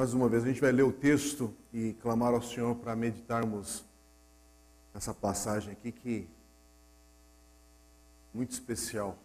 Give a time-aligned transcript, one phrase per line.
[0.00, 3.84] Mais uma vez, a gente vai ler o texto e clamar ao Senhor para meditarmos
[4.94, 6.26] nessa passagem aqui que
[8.32, 9.18] muito especial.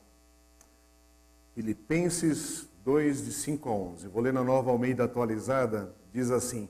[1.53, 4.07] Filipenses 2, de 5 a 11.
[4.09, 5.95] Vou ler na nova Almeida atualizada.
[6.11, 6.67] Diz assim: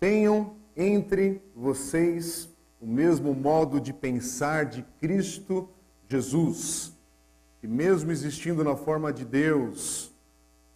[0.00, 2.48] Tenham entre vocês
[2.80, 5.68] o mesmo modo de pensar de Cristo
[6.08, 6.92] Jesus,
[7.60, 10.09] que, mesmo existindo na forma de Deus,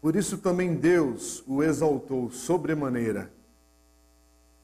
[0.00, 3.30] Por isso também Deus o exaltou sobremaneira.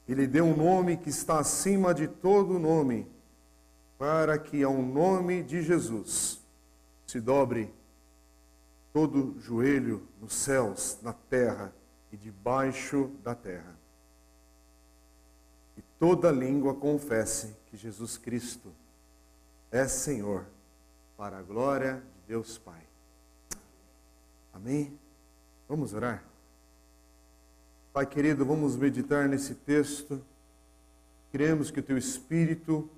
[0.07, 3.07] Ele deu um nome que está acima de todo nome,
[3.97, 6.41] para que ao nome de Jesus
[7.05, 7.73] se dobre
[8.93, 11.73] todo joelho nos céus, na terra
[12.11, 13.77] e debaixo da terra.
[15.77, 18.73] E toda língua confesse que Jesus Cristo
[19.71, 20.45] é Senhor,
[21.15, 22.81] para a glória de Deus Pai.
[24.53, 24.97] Amém?
[25.67, 26.23] Vamos orar?
[27.91, 30.21] Pai querido, vamos meditar nesse texto.
[31.29, 32.89] Cremos que o teu Espírito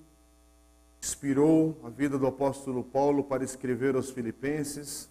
[1.02, 5.08] inspirou a vida do apóstolo Paulo para escrever aos Filipenses,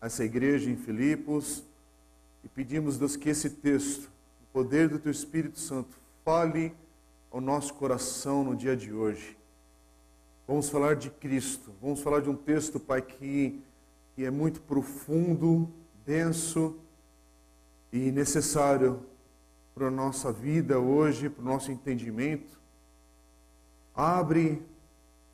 [0.00, 1.64] essa igreja em Filipos,
[2.44, 4.08] e pedimos, Deus, que esse texto,
[4.42, 6.72] o poder do teu Espírito Santo, fale
[7.28, 9.36] ao nosso coração no dia de hoje.
[10.46, 13.60] Vamos falar de Cristo, vamos falar de um texto, Pai, que,
[14.14, 15.68] que é muito profundo,
[16.08, 16.74] denso
[17.92, 19.02] e necessário
[19.74, 22.58] para a nossa vida hoje, para o nosso entendimento.
[23.94, 24.62] Abre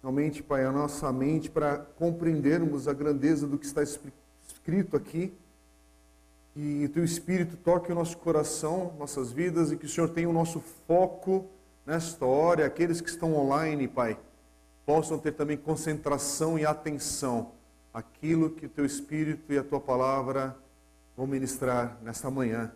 [0.03, 5.33] realmente, Pai, a nossa mente para compreendermos a grandeza do que está escrito aqui.
[6.57, 10.29] E o Teu Espírito toque o nosso coração, nossas vidas, e que o Senhor tenha
[10.29, 11.47] o nosso foco
[11.87, 12.67] nesta hora.
[12.67, 14.19] Aqueles que estão online, Pai,
[14.85, 17.53] possam ter também concentração e atenção
[17.93, 20.64] aquilo que o Teu Espírito e a Tua palavra
[21.17, 22.73] vão ministrar nesta manhã.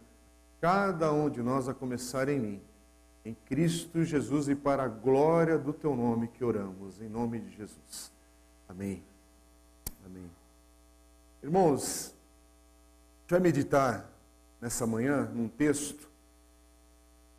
[0.60, 2.62] Cada um de nós a começar em mim.
[3.24, 7.50] Em Cristo Jesus e para a glória do teu nome que oramos, em nome de
[7.56, 8.12] Jesus.
[8.68, 9.02] Amém.
[10.04, 10.30] Amém.
[11.42, 14.10] Irmãos, a gente vai meditar
[14.60, 16.08] nessa manhã num texto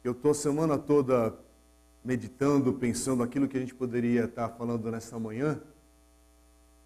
[0.02, 1.36] que eu estou a semana toda
[2.04, 5.60] meditando, pensando aquilo que a gente poderia estar falando nessa manhã.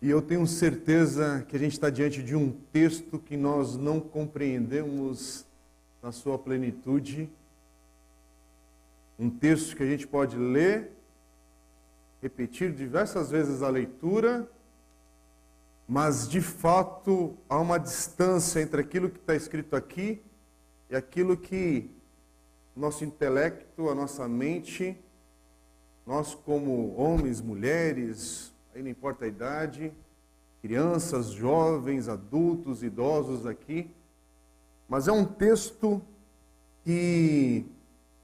[0.04, 4.02] E eu tenho certeza que a gente está diante de um texto que nós não
[4.02, 5.46] compreendemos
[6.02, 7.30] na sua plenitude.
[9.18, 10.92] Um texto que a gente pode ler,
[12.22, 14.46] repetir diversas vezes a leitura,
[15.88, 20.22] mas de fato há uma distância entre aquilo que está escrito aqui
[20.90, 21.90] e aquilo que
[22.76, 24.98] nosso intelecto, a nossa mente,
[26.06, 29.94] nós como homens, mulheres, aí não importa a idade,
[30.62, 33.90] crianças, jovens, adultos, idosos aqui.
[34.88, 36.02] Mas é um texto
[36.84, 37.66] que,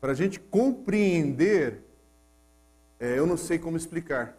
[0.01, 1.81] para a gente compreender,
[2.99, 4.37] é, eu não sei como explicar.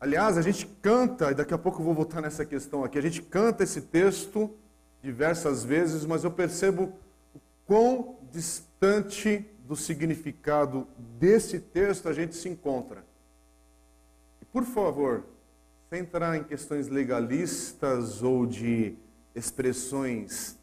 [0.00, 3.02] Aliás, a gente canta, e daqui a pouco eu vou voltar nessa questão aqui, a
[3.02, 4.50] gente canta esse texto
[5.02, 6.92] diversas vezes, mas eu percebo
[7.34, 10.86] o quão distante do significado
[11.18, 13.04] desse texto a gente se encontra.
[14.52, 15.24] Por favor,
[15.88, 18.94] sem entrar em questões legalistas ou de
[19.34, 20.58] expressões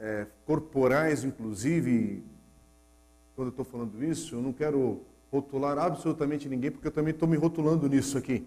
[0.00, 2.24] é, corporais, inclusive,
[3.34, 7.28] quando eu estou falando isso, eu não quero rotular absolutamente ninguém, porque eu também estou
[7.28, 8.46] me rotulando nisso aqui.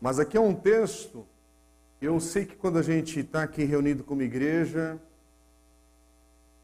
[0.00, 1.24] Mas aqui é um texto,
[2.02, 4.98] eu sei que quando a gente está aqui reunido como igreja,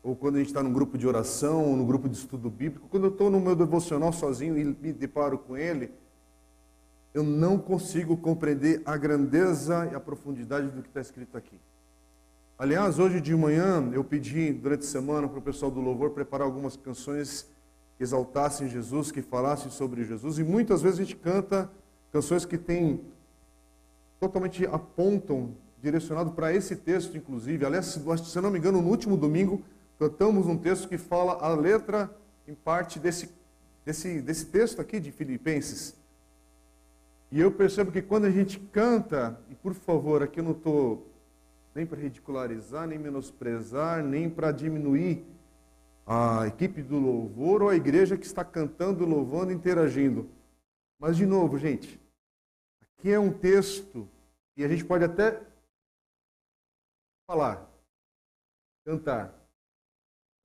[0.03, 2.89] ou quando a gente está num grupo de oração, ou no grupo de estudo bíblico,
[2.89, 5.93] quando eu estou no meu devocional sozinho e me deparo com ele,
[7.17, 11.59] eu não consigo compreender a grandeza e a profundidade do que está escrito aqui.
[12.59, 16.47] Aliás, hoje de manhã eu pedi durante a semana para o pessoal do louvor preparar
[16.47, 17.49] algumas canções
[17.97, 21.71] que exaltassem Jesus, que falassem sobre Jesus, e muitas vezes a gente canta
[22.13, 23.01] canções que têm
[24.21, 27.65] totalmente apontam direcionado para esse texto, inclusive.
[27.65, 29.63] Aliás, se não me engano, no último domingo
[29.99, 32.15] cantamos um texto que fala a letra
[32.47, 33.31] em parte desse,
[33.87, 35.95] desse, desse texto aqui de Filipenses.
[37.37, 41.07] E eu percebo que quando a gente canta, e por favor, aqui eu não estou
[41.75, 45.23] nem para ridicularizar, nem menosprezar, nem para diminuir
[46.07, 50.31] a equipe do louvor ou a igreja que está cantando, louvando, interagindo.
[50.99, 52.01] Mas, de novo, gente,
[52.81, 54.09] aqui é um texto
[54.57, 55.47] e a gente pode até
[57.27, 57.71] falar,
[58.83, 59.35] cantar.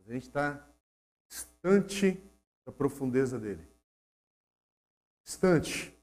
[0.05, 0.67] A gente está
[1.29, 2.21] distante
[2.65, 3.65] da profundeza dele.
[5.23, 6.00] Distante.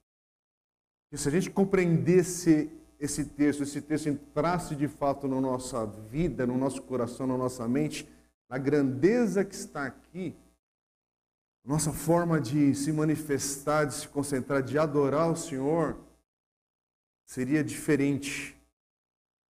[1.11, 6.47] E se a gente compreendesse esse texto, esse texto entrasse de fato na nossa vida,
[6.47, 8.09] no nosso coração, na nossa mente,
[8.49, 10.37] na grandeza que está aqui,
[11.65, 15.99] nossa forma de se manifestar, de se concentrar, de adorar o Senhor,
[17.27, 18.57] seria diferente.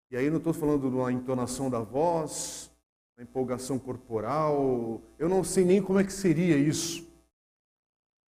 [0.10, 2.72] E aí não estou falando da entonação da voz,
[3.16, 7.07] da empolgação corporal, eu não sei nem como é que seria isso.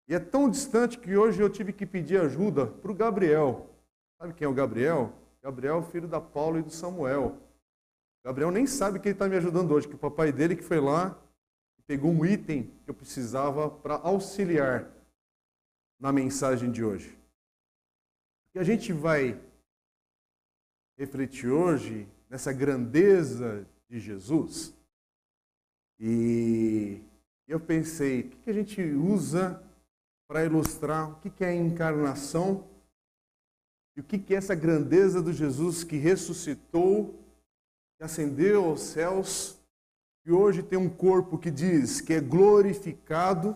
[0.07, 3.69] E é tão distante que hoje eu tive que pedir ajuda para o Gabriel.
[4.19, 5.13] Sabe quem é o Gabriel?
[5.42, 7.38] Gabriel, filho da Paulo e do Samuel.
[8.24, 10.80] Gabriel nem sabe que ele está me ajudando hoje, que o papai dele que foi
[10.80, 11.19] lá
[11.86, 14.88] pegou um item que eu precisava para auxiliar
[16.00, 17.16] na mensagem de hoje
[18.56, 19.38] que a gente vai
[20.98, 24.74] refletir hoje nessa grandeza de Jesus.
[26.00, 27.01] E
[27.46, 29.62] eu pensei, o que a gente usa
[30.27, 32.68] para ilustrar o que é a encarnação
[33.95, 37.13] e o que é essa grandeza do Jesus que ressuscitou,
[37.98, 39.57] que ascendeu aos céus
[40.25, 43.56] e hoje tem um corpo que diz que é glorificado.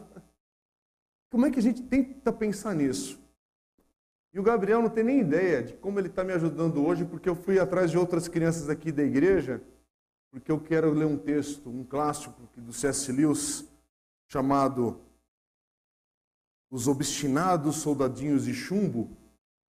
[1.32, 3.20] Como é que a gente tenta pensar nisso?
[4.32, 7.28] E o Gabriel não tem nem ideia de como ele está me ajudando hoje, porque
[7.28, 9.62] eu fui atrás de outras crianças aqui da igreja,
[10.32, 13.12] porque eu quero ler um texto, um clássico do C.S.
[13.12, 13.68] Lewis,
[14.28, 15.02] chamado
[16.70, 19.10] Os Obstinados Soldadinhos de Chumbo.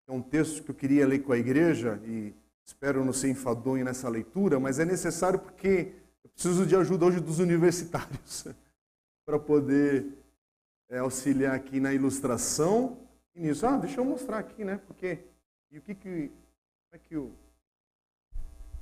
[0.07, 2.34] É um texto que eu queria ler com a igreja e
[2.66, 5.94] espero não ser enfadonho nessa leitura, mas é necessário porque
[6.24, 8.48] eu preciso de ajuda hoje dos universitários
[9.25, 10.07] para poder
[10.90, 12.98] é, auxiliar aqui na ilustração
[13.36, 13.66] nisso.
[13.66, 14.80] Ah, deixa eu mostrar aqui, né?
[14.88, 15.19] Porque
[15.72, 17.31] e o que que como é que o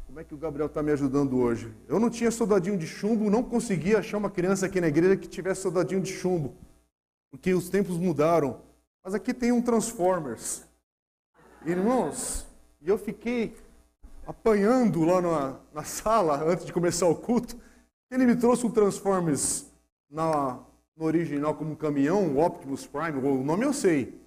[0.08, 1.74] como é que o Gabriel está me ajudando hoje?
[1.86, 5.28] Eu não tinha soldadinho de chumbo, não conseguia achar uma criança aqui na igreja que
[5.28, 6.56] tivesse soldadinho de chumbo,
[7.38, 8.62] porque os tempos mudaram.
[9.04, 10.63] Mas aqui tem um Transformers,
[11.66, 12.45] irmãos.
[12.81, 13.56] E eu fiquei
[14.25, 17.56] apanhando lá na, na sala antes de começar o culto.
[18.12, 19.72] Ele me trouxe um Transformers
[20.10, 20.60] na,
[20.95, 24.19] no original como um caminhão, o Optimus Prime, o nome eu sei.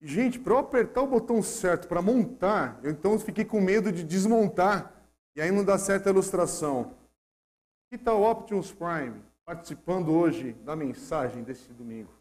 [0.00, 4.02] Gente, para eu apertar o botão certo para montar, eu então fiquei com medo de
[4.02, 4.92] desmontar
[5.36, 6.94] e aí não dá certa ilustração.
[7.90, 12.12] Que tal Optimus Prime participando hoje da mensagem desse domingo?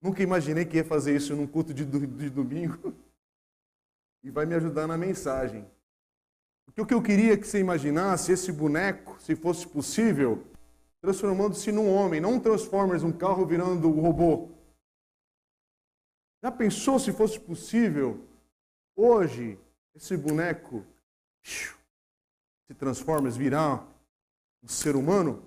[0.00, 2.94] Nunca imaginei que ia fazer isso num culto de, de domingo
[4.22, 5.68] e vai me ajudar na mensagem.
[6.64, 10.46] Porque o que eu queria que você imaginasse, esse boneco, se fosse possível,
[11.00, 14.50] transformando-se num homem, não um Transformers, um carro virando um robô.
[16.42, 18.24] Já pensou se fosse possível
[18.94, 19.58] hoje
[19.94, 20.84] esse boneco
[21.42, 23.86] se transforma, virar
[24.62, 25.42] um ser humano?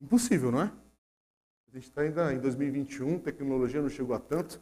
[0.00, 0.72] Impossível, não é?
[1.68, 4.60] A gente está ainda em 2021, tecnologia não chegou a tanto.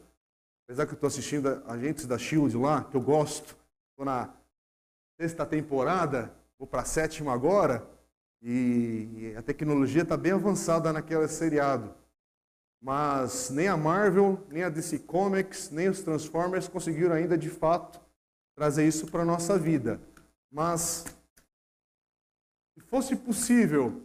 [0.65, 3.55] Apesar que eu estou assistindo agentes da Shield lá, que eu gosto,
[3.91, 4.33] estou na
[5.19, 7.87] sexta temporada, vou para a sétima agora.
[8.41, 11.93] E a tecnologia está bem avançada naquele seriado.
[12.81, 17.99] Mas nem a Marvel, nem a DC Comics, nem os Transformers conseguiram ainda de fato
[18.55, 19.99] trazer isso para a nossa vida.
[20.51, 21.05] Mas
[22.73, 24.04] se fosse possível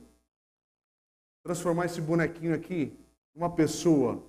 [1.43, 2.97] transformar esse bonequinho aqui
[3.35, 4.23] em uma pessoa,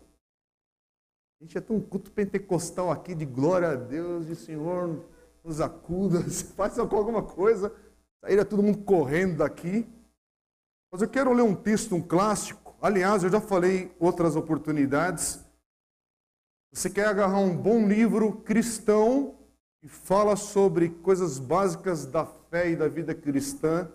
[1.41, 5.03] a gente é tão culto pentecostal aqui de glória a Deus, de Senhor,
[5.43, 6.21] nos acuda,
[6.55, 7.73] faça alguma coisa,
[8.23, 9.87] saíra todo mundo correndo daqui.
[10.91, 12.75] Mas eu quero ler um texto, um clássico.
[12.79, 15.43] Aliás, eu já falei outras oportunidades.
[16.71, 19.35] Você quer agarrar um bom livro cristão
[19.81, 23.91] e fala sobre coisas básicas da fé e da vida cristã.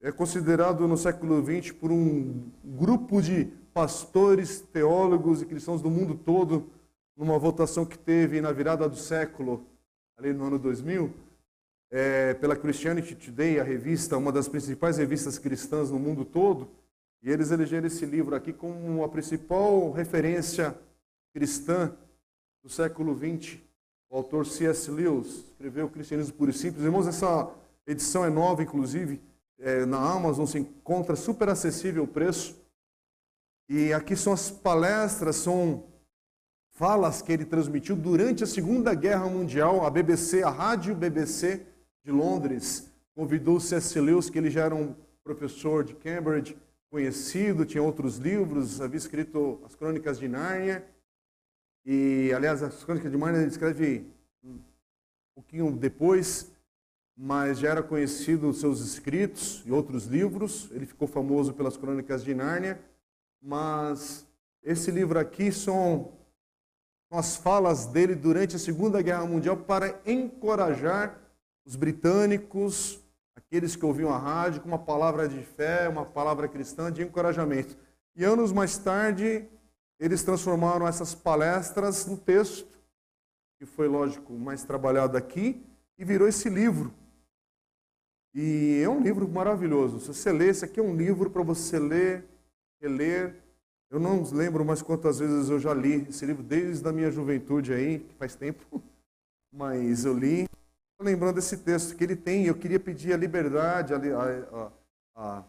[0.00, 6.14] É considerado no século XX por um grupo de pastores, teólogos e cristãos do mundo
[6.14, 6.70] todo,
[7.16, 9.66] numa votação que teve na virada do século,
[10.16, 11.12] ali no ano 2000
[11.90, 16.68] é, pela Christianity Today, a revista, uma das principais revistas cristãs no mundo todo,
[17.22, 20.74] e eles elegeram esse livro aqui como a principal referência
[21.34, 21.92] cristã
[22.62, 23.58] do século XX.
[24.08, 24.90] O autor C.S.
[24.90, 26.84] Lewis escreveu Cristianismo Puro e Simples.
[26.84, 27.52] Irmãos, essa
[27.86, 29.20] edição é nova, inclusive,
[29.60, 32.58] é, na Amazon se encontra super acessível o preço.
[33.68, 35.84] E aqui são as palestras, são
[36.70, 41.66] falas que ele transmitiu durante a Segunda Guerra Mundial, a BBC, a rádio BBC
[42.02, 44.00] de Londres, convidou o C.S.
[44.00, 46.56] Lewis, que ele já era um professor de Cambridge,
[46.90, 50.84] conhecido, tinha outros livros, havia escrito as Crônicas de Nárnia,
[51.84, 54.06] e, aliás, as Crônicas de Nárnia ele escreve
[54.42, 54.58] um
[55.34, 56.49] pouquinho depois,
[57.22, 62.24] mas já era conhecido os seus escritos e outros livros, ele ficou famoso pelas Crônicas
[62.24, 62.80] de Nárnia,
[63.42, 64.26] mas
[64.62, 66.12] esse livro aqui são
[67.10, 71.20] as falas dele durante a Segunda Guerra Mundial para encorajar
[71.62, 72.98] os britânicos,
[73.36, 77.76] aqueles que ouviam a rádio, com uma palavra de fé, uma palavra cristã de encorajamento.
[78.16, 79.46] E anos mais tarde,
[79.98, 82.80] eles transformaram essas palestras no texto,
[83.58, 85.62] que foi, lógico, mais trabalhado aqui,
[85.98, 86.98] e virou esse livro.
[88.34, 90.00] E é um livro maravilhoso.
[90.00, 92.24] Se você ler, esse aqui é um livro para você ler,
[92.80, 93.36] reler.
[93.90, 97.72] Eu não lembro mais quantas vezes eu já li esse livro, desde a minha juventude
[97.72, 98.80] aí, que faz tempo,
[99.52, 100.48] mas eu li.
[101.00, 104.72] Lembrando desse texto que ele tem, eu queria pedir a liberdade, a, a,
[105.16, 105.44] a,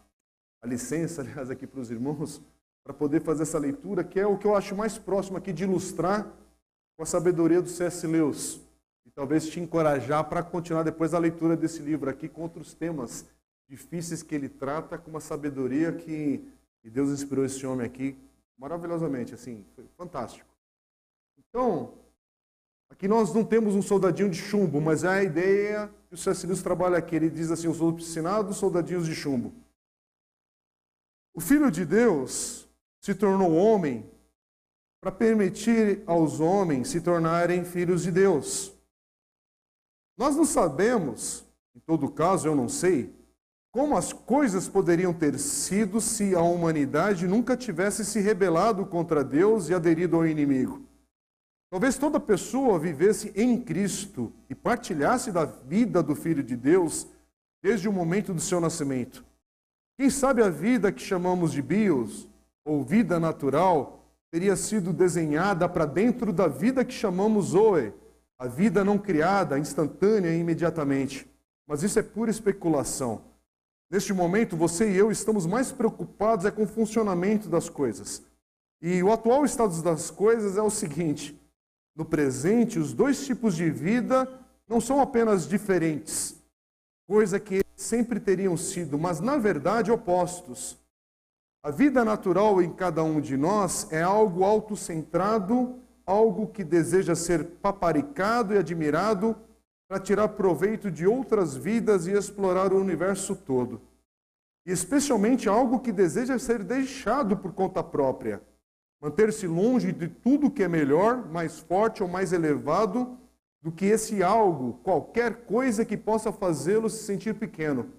[0.64, 2.42] a licença, aliás, aqui para os irmãos,
[2.84, 5.66] para poder fazer essa leitura, que é o que eu acho mais próximo aqui de
[5.66, 6.26] ilustrar
[6.98, 8.08] com a sabedoria do C.S.
[8.08, 8.60] Lewis.
[9.14, 13.26] Talvez te encorajar para continuar depois a leitura desse livro aqui com outros temas
[13.68, 16.44] difíceis que ele trata com uma sabedoria que,
[16.82, 18.18] que Deus inspirou esse homem aqui
[18.58, 20.48] maravilhosamente, assim, foi fantástico.
[21.38, 21.94] Então,
[22.90, 26.48] aqui nós não temos um soldadinho de chumbo, mas é a ideia que o.
[26.48, 27.16] Lewis trabalha aqui.
[27.16, 29.52] Ele diz assim, os obstinados soldadinhos de chumbo.
[31.34, 34.06] O Filho de Deus se tornou homem
[35.02, 38.78] para permitir aos homens se tornarem filhos de Deus.
[40.22, 41.44] Nós não sabemos,
[41.76, 43.12] em todo caso eu não sei,
[43.72, 49.68] como as coisas poderiam ter sido se a humanidade nunca tivesse se rebelado contra Deus
[49.68, 50.86] e aderido ao inimigo.
[51.72, 57.08] Talvez toda pessoa vivesse em Cristo e partilhasse da vida do Filho de Deus
[57.60, 59.26] desde o momento do seu nascimento.
[59.98, 62.30] Quem sabe a vida que chamamos de bios,
[62.64, 67.92] ou vida natural, teria sido desenhada para dentro da vida que chamamos Zoe,
[68.42, 71.32] a vida não criada, instantânea e imediatamente.
[71.68, 73.22] Mas isso é pura especulação.
[73.88, 78.24] Neste momento, você e eu estamos mais preocupados é com o funcionamento das coisas.
[78.82, 81.40] E o atual estado das coisas é o seguinte:
[81.96, 84.28] no presente, os dois tipos de vida
[84.68, 86.36] não são apenas diferentes,
[87.08, 90.80] coisa que sempre teriam sido, mas na verdade opostos.
[91.62, 97.44] A vida natural em cada um de nós é algo autocentrado, algo que deseja ser
[97.62, 99.36] paparicado e admirado
[99.88, 103.82] para tirar proveito de outras vidas e explorar o universo todo.
[104.66, 108.42] E especialmente algo que deseja ser deixado por conta própria,
[109.02, 113.18] manter-se longe de tudo que é melhor, mais forte ou mais elevado
[113.62, 117.90] do que esse algo, qualquer coisa que possa fazê-lo se sentir pequeno.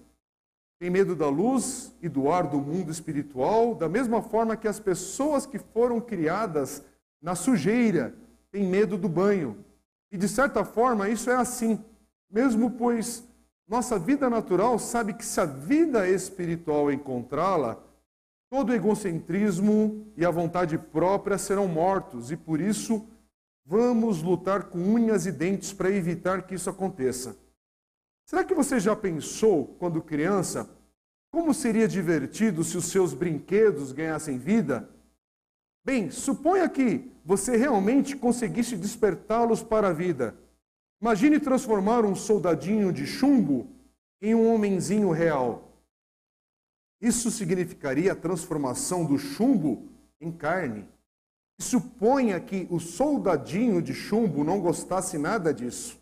[0.79, 4.79] Tem medo da luz e do ar do mundo espiritual, da mesma forma que as
[4.79, 6.83] pessoas que foram criadas
[7.23, 8.13] na sujeira
[8.51, 9.63] têm medo do banho.
[10.11, 11.83] E de certa forma isso é assim,
[12.29, 13.23] mesmo pois
[13.65, 17.81] nossa vida natural sabe que se a vida espiritual encontrá-la,
[18.49, 23.07] todo o egocentrismo e a vontade própria serão mortos e por isso
[23.65, 27.37] vamos lutar com unhas e dentes para evitar que isso aconteça.
[28.25, 30.69] Será que você já pensou, quando criança,
[31.31, 34.89] como seria divertido se os seus brinquedos ganhassem vida?
[35.85, 40.35] Bem, suponha que você realmente conseguisse despertá-los para a vida.
[41.01, 43.67] Imagine transformar um soldadinho de chumbo
[44.21, 45.73] em um homenzinho real.
[47.01, 49.89] Isso significaria a transformação do chumbo
[50.21, 50.87] em carne.
[51.59, 56.01] Suponha que o soldadinho de chumbo não gostasse nada disso.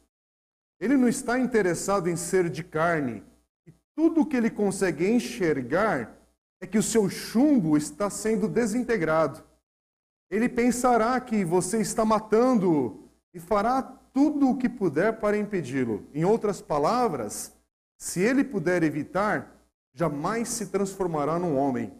[0.79, 3.23] Ele não está interessado em ser de carne.
[3.65, 6.15] E tudo que ele consegue enxergar
[6.59, 9.43] é que o seu chumbo está sendo desintegrado.
[10.31, 16.07] Ele pensará que você está matando e fará tudo o que puder para impedi-lo.
[16.13, 17.53] Em outras palavras,
[17.97, 19.61] se ele puder evitar,
[19.93, 21.91] jamais se transformará num homem.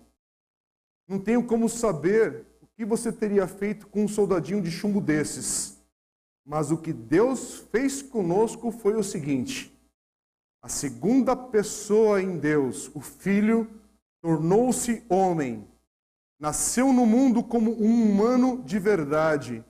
[1.10, 5.78] Não tenho como saber o que você teria feito com um soldadinho de chumbo desses.
[6.46, 9.78] Mas o que Deus fez conosco foi o seguinte:
[10.62, 13.70] a segunda pessoa em Deus, o Filho,
[14.22, 15.68] tornou-se homem,
[16.41, 19.63] nasceu no mundo como um humano de verdade,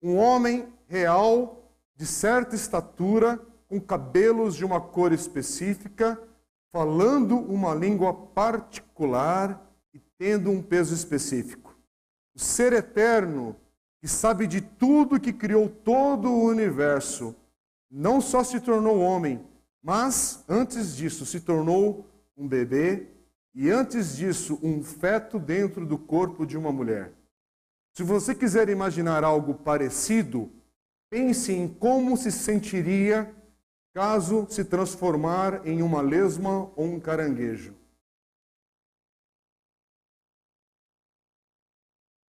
[0.00, 6.16] um homem real, de certa estatura, com cabelos de uma cor específica,
[6.72, 9.60] falando uma língua particular
[9.92, 11.76] e tendo um peso específico.
[12.36, 13.56] O ser eterno
[14.00, 17.34] que sabe de tudo, que criou todo o universo,
[17.90, 19.44] não só se tornou homem,
[19.82, 22.06] mas antes disso se tornou
[22.36, 23.08] um bebê
[23.54, 27.12] e antes disso um feto dentro do corpo de uma mulher.
[27.92, 30.50] Se você quiser imaginar algo parecido,
[31.10, 33.34] pense em como se sentiria
[33.92, 37.74] caso se transformar em uma lesma ou um caranguejo.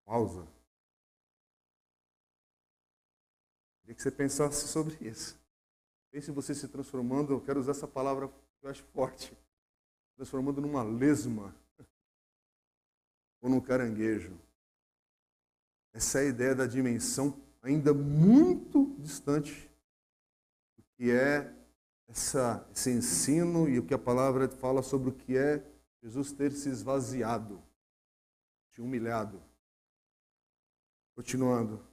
[0.06, 0.46] Pausa.
[3.82, 5.40] Queria que você pensasse sobre isso.
[6.12, 9.38] Pense você se transformando, eu quero usar essa palavra que eu acho forte,
[10.22, 11.52] transformando numa lesma
[13.42, 14.40] ou num caranguejo.
[15.92, 19.68] Essa é a ideia da dimensão ainda muito distante
[20.78, 21.52] do que é
[22.08, 25.66] essa, esse ensino e o que a palavra fala sobre o que é
[26.04, 27.60] Jesus ter se esvaziado,
[28.76, 29.42] se humilhado.
[31.16, 31.84] Continuando.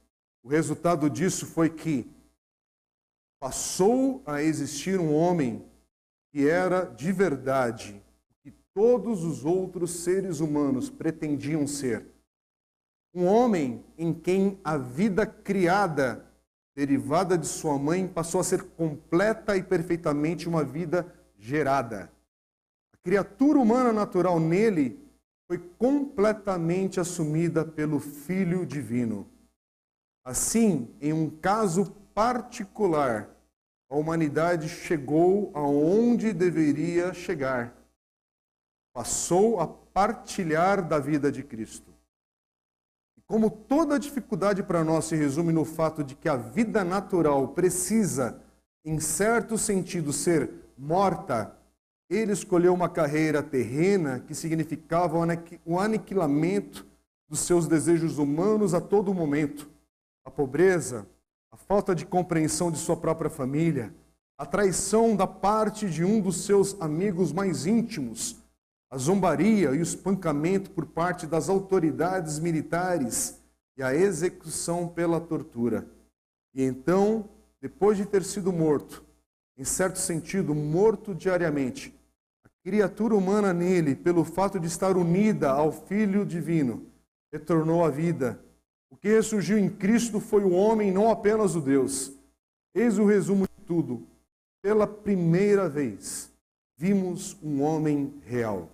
[0.43, 2.07] O resultado disso foi que
[3.39, 5.67] passou a existir um homem
[6.29, 7.99] que era de verdade
[8.79, 12.05] todos os outros seres humanos pretendiam ser
[13.13, 16.25] um homem em quem a vida criada,
[16.73, 22.09] derivada de sua mãe, passou a ser completa e perfeitamente uma vida gerada.
[22.93, 24.97] A criatura humana natural nele
[25.45, 29.27] foi completamente assumida pelo Filho Divino.
[30.23, 33.29] Assim, em um caso particular,
[33.89, 37.77] a humanidade chegou aonde deveria chegar.
[38.93, 41.93] Passou a partilhar da vida de Cristo.
[43.27, 48.41] Como toda dificuldade para nós se resume no fato de que a vida natural precisa,
[48.83, 51.55] em certo sentido, ser morta,
[52.09, 55.15] ele escolheu uma carreira terrena que significava
[55.63, 56.87] o aniquilamento
[57.27, 59.69] dos seus desejos humanos a todo momento.
[60.25, 61.05] A pobreza,
[61.51, 63.93] a falta de compreensão de sua própria família,
[64.39, 68.38] a traição da parte de um dos seus amigos mais íntimos,
[68.89, 73.39] a zombaria e o espancamento por parte das autoridades militares
[73.77, 75.85] e a execução pela tortura.
[76.55, 77.29] E então,
[77.61, 79.05] depois de ter sido morto,
[79.55, 81.93] em certo sentido, morto diariamente,
[82.43, 86.87] a criatura humana nele, pelo fato de estar unida ao Filho Divino,
[87.31, 88.43] retornou à vida.
[88.89, 92.11] O que ressurgiu em Cristo foi o homem, não apenas o Deus.
[92.73, 94.07] Eis o resumo de tudo.
[94.63, 96.31] Pela primeira vez,
[96.75, 98.67] vimos um homem real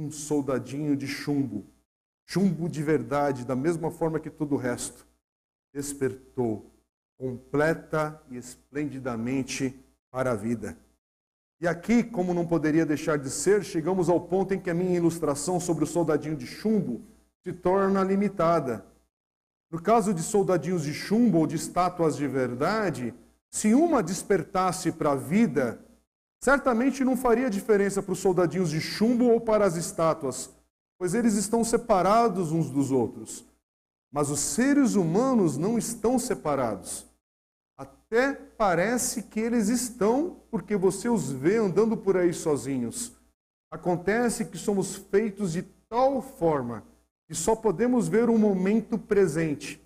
[0.00, 1.66] um soldadinho de chumbo,
[2.26, 5.06] chumbo de verdade, da mesma forma que todo o resto,
[5.72, 6.70] despertou
[7.18, 9.78] completa e esplendidamente
[10.10, 10.76] para a vida.
[11.60, 14.96] E aqui, como não poderia deixar de ser, chegamos ao ponto em que a minha
[14.96, 17.02] ilustração sobre o soldadinho de chumbo
[17.44, 18.86] se torna limitada.
[19.70, 23.14] No caso de soldadinhos de chumbo ou de estátuas de verdade,
[23.50, 25.78] se uma despertasse para a vida,
[26.42, 30.50] Certamente não faria diferença para os soldadinhos de chumbo ou para as estátuas,
[30.98, 33.44] pois eles estão separados uns dos outros.
[34.10, 37.06] Mas os seres humanos não estão separados.
[37.76, 43.12] Até parece que eles estão, porque você os vê andando por aí sozinhos.
[43.70, 46.84] Acontece que somos feitos de tal forma
[47.28, 49.80] que só podemos ver o momento presente.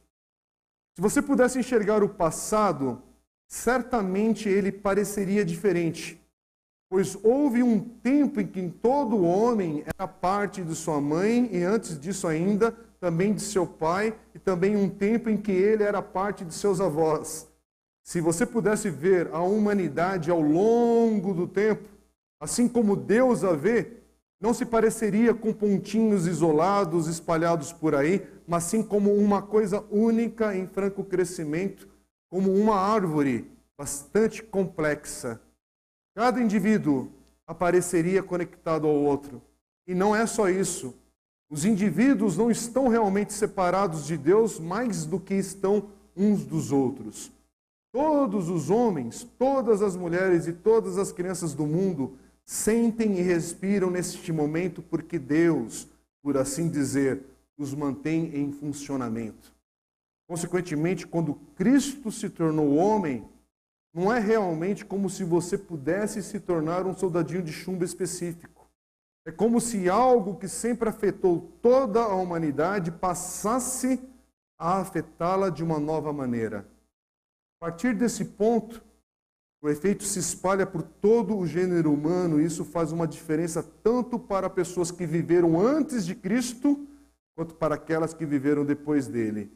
[0.96, 3.02] Se você pudesse enxergar o passado,
[3.46, 6.23] certamente ele pareceria diferente.
[6.94, 11.98] Pois houve um tempo em que todo homem era parte de sua mãe, e antes
[11.98, 16.44] disso ainda, também de seu pai, e também um tempo em que ele era parte
[16.44, 17.48] de seus avós.
[18.04, 21.88] Se você pudesse ver a humanidade ao longo do tempo,
[22.38, 23.94] assim como Deus a vê,
[24.40, 30.56] não se pareceria com pontinhos isolados espalhados por aí, mas sim como uma coisa única
[30.56, 31.88] em franco crescimento,
[32.30, 35.40] como uma árvore bastante complexa
[36.14, 37.08] Cada indivíduo
[37.46, 39.42] apareceria conectado ao outro.
[39.86, 40.94] E não é só isso.
[41.50, 47.30] Os indivíduos não estão realmente separados de Deus mais do que estão uns dos outros.
[47.92, 53.90] Todos os homens, todas as mulheres e todas as crianças do mundo sentem e respiram
[53.90, 55.86] neste momento porque Deus,
[56.22, 57.22] por assim dizer,
[57.56, 59.52] os mantém em funcionamento.
[60.26, 63.24] Consequentemente, quando Cristo se tornou homem,
[63.94, 68.68] não é realmente como se você pudesse se tornar um soldadinho de chumbo específico.
[69.24, 74.02] É como se algo que sempre afetou toda a humanidade passasse
[74.58, 76.66] a afetá-la de uma nova maneira.
[77.60, 78.82] A partir desse ponto,
[79.62, 84.18] o efeito se espalha por todo o gênero humano e isso faz uma diferença tanto
[84.18, 86.86] para pessoas que viveram antes de Cristo,
[87.34, 89.50] quanto para aquelas que viveram depois dele.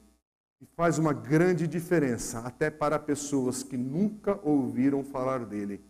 [0.60, 5.84] E faz uma grande diferença, até para pessoas que nunca ouviram falar dele.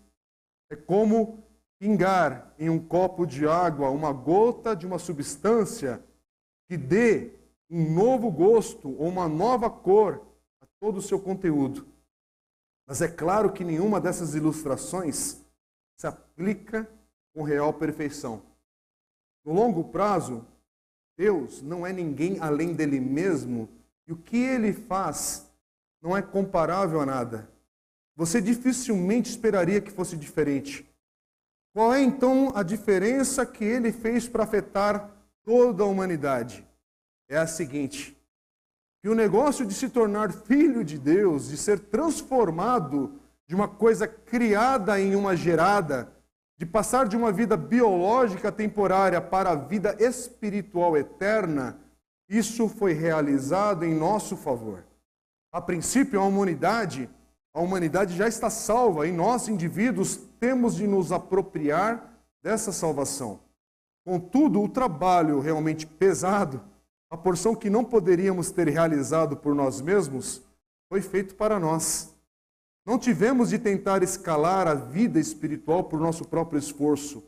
[0.71, 1.43] É como
[1.79, 6.03] pingar em um copo de água uma gota de uma substância
[6.69, 7.33] que dê
[7.71, 10.27] um novo gosto ou uma nova cor
[10.61, 11.87] a todo o seu conteúdo.
[12.87, 15.45] Mas é claro que nenhuma dessas ilustrações
[15.99, 16.89] se aplica
[17.35, 18.43] com real perfeição.
[19.45, 20.45] No longo prazo,
[21.17, 23.69] Deus não é ninguém além dele mesmo
[24.09, 25.47] e o que ele faz
[26.01, 27.49] não é comparável a nada.
[28.17, 30.89] Você dificilmente esperaria que fosse diferente.
[31.75, 35.11] Qual é então a diferença que ele fez para afetar
[35.45, 36.67] toda a humanidade?
[37.29, 38.17] É a seguinte:
[39.03, 44.09] que o negócio de se tornar filho de Deus, de ser transformado de uma coisa
[44.09, 46.11] criada em uma gerada,
[46.57, 51.79] de passar de uma vida biológica temporária para a vida espiritual eterna,
[52.29, 54.85] isso foi realizado em nosso favor.
[55.51, 57.09] A princípio, a humanidade,
[57.55, 62.13] a humanidade já está salva e nós, indivíduos, temos de nos apropriar
[62.43, 63.41] dessa salvação.
[64.05, 66.63] Contudo, o trabalho realmente pesado,
[67.11, 70.43] a porção que não poderíamos ter realizado por nós mesmos,
[70.89, 72.15] foi feito para nós.
[72.87, 77.23] Não tivemos de tentar escalar a vida espiritual por nosso próprio esforço.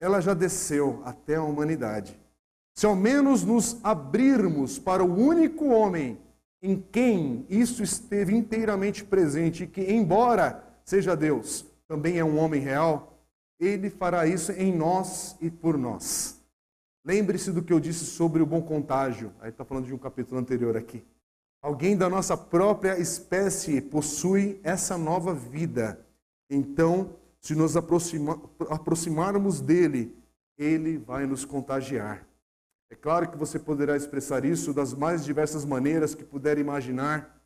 [0.00, 2.18] Ela já desceu até a humanidade.
[2.76, 6.18] Se ao menos nos abrirmos para o único homem
[6.62, 13.18] em quem isso esteve inteiramente presente que, embora seja Deus, também é um homem real,
[13.58, 16.38] ele fará isso em nós e por nós.
[17.02, 19.32] Lembre-se do que eu disse sobre o bom contágio.
[19.40, 21.02] Aí está falando de um capítulo anterior aqui.
[21.62, 26.04] Alguém da nossa própria espécie possui essa nova vida.
[26.50, 30.14] Então, se nos aproxima, aproximarmos dele,
[30.58, 32.26] ele vai nos contagiar.
[32.90, 37.40] É claro que você poderá expressar isso das mais diversas maneiras que puder imaginar.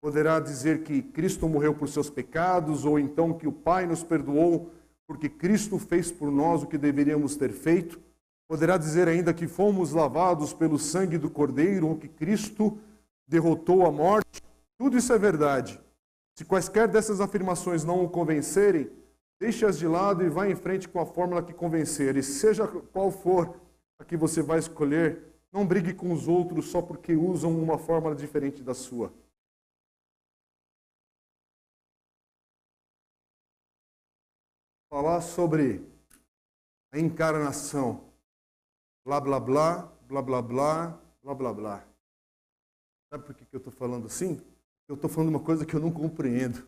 [0.00, 4.72] Poderá dizer que Cristo morreu por seus pecados, ou então que o Pai nos perdoou
[5.06, 8.00] porque Cristo fez por nós o que deveríamos ter feito.
[8.48, 12.78] Poderá dizer ainda que fomos lavados pelo sangue do Cordeiro, ou que Cristo
[13.26, 14.42] derrotou a morte.
[14.78, 15.80] Tudo isso é verdade.
[16.34, 18.90] Se quaisquer dessas afirmações não o convencerem,
[19.40, 22.16] deixe-as de lado e vá em frente com a fórmula que convencer.
[22.16, 23.56] E seja qual for
[23.98, 28.14] a que você vai escolher, não brigue com os outros só porque usam uma fórmula
[28.14, 29.12] diferente da sua.
[34.88, 35.84] Falar sobre
[36.92, 38.12] a encarnação.
[39.04, 41.88] Blá, blá, blá, blá, blá, blá, blá, blá, blá.
[43.10, 44.40] Sabe por que eu estou falando assim?
[44.88, 46.66] Eu estou falando uma coisa que eu não compreendo.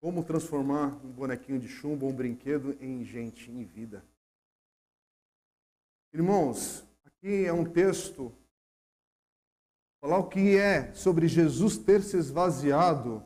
[0.00, 4.04] Como transformar um bonequinho de chumbo, um brinquedo, em gente, em vida.
[6.14, 8.30] Irmãos, aqui é um texto
[9.98, 13.24] falar o que é sobre Jesus ter se esvaziado.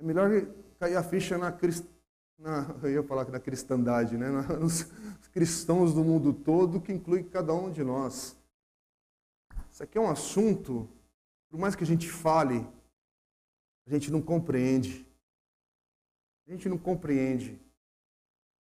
[0.00, 0.28] É melhor
[0.80, 1.56] cair a ficha na,
[2.36, 4.28] na eu ia falar na cristandade, né?
[4.58, 4.82] nos
[5.30, 8.36] cristãos do mundo todo, que inclui cada um de nós.
[9.70, 10.88] Isso aqui é um assunto,
[11.48, 12.66] por mais que a gente fale,
[13.86, 15.06] a gente não compreende.
[16.44, 17.56] A gente não compreende.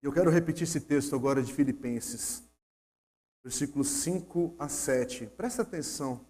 [0.02, 2.45] Eu quero repetir esse texto agora de Filipenses
[3.46, 5.26] versículos 5 a 7.
[5.37, 6.20] Presta atenção.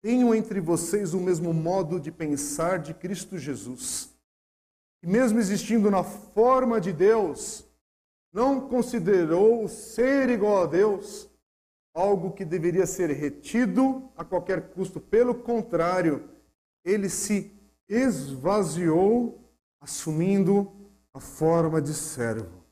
[0.00, 4.16] Tenham entre vocês o mesmo modo de pensar de Cristo Jesus,
[5.02, 7.66] mesmo existindo na forma de Deus,
[8.32, 11.28] não considerou ser igual a Deus
[11.92, 15.00] algo que deveria ser retido a qualquer custo.
[15.00, 16.28] Pelo contrário,
[16.84, 17.52] ele se
[17.88, 20.72] esvaziou, assumindo
[21.12, 22.64] a forma de servo,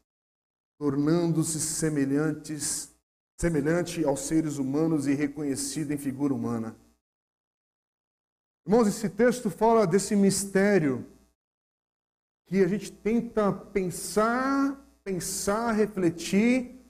[0.79, 2.94] tornando-se semelhantes
[3.41, 6.77] semelhante aos seres humanos e reconhecido em figura humana.
[8.67, 11.07] Irmãos, esse texto fala desse mistério
[12.47, 16.81] que a gente tenta pensar, pensar, refletir,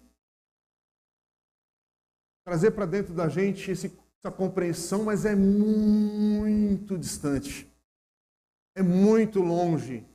[2.45, 7.73] trazer para dentro da gente essa compreensão, mas é muito distante,
[8.77, 10.07] é muito longe.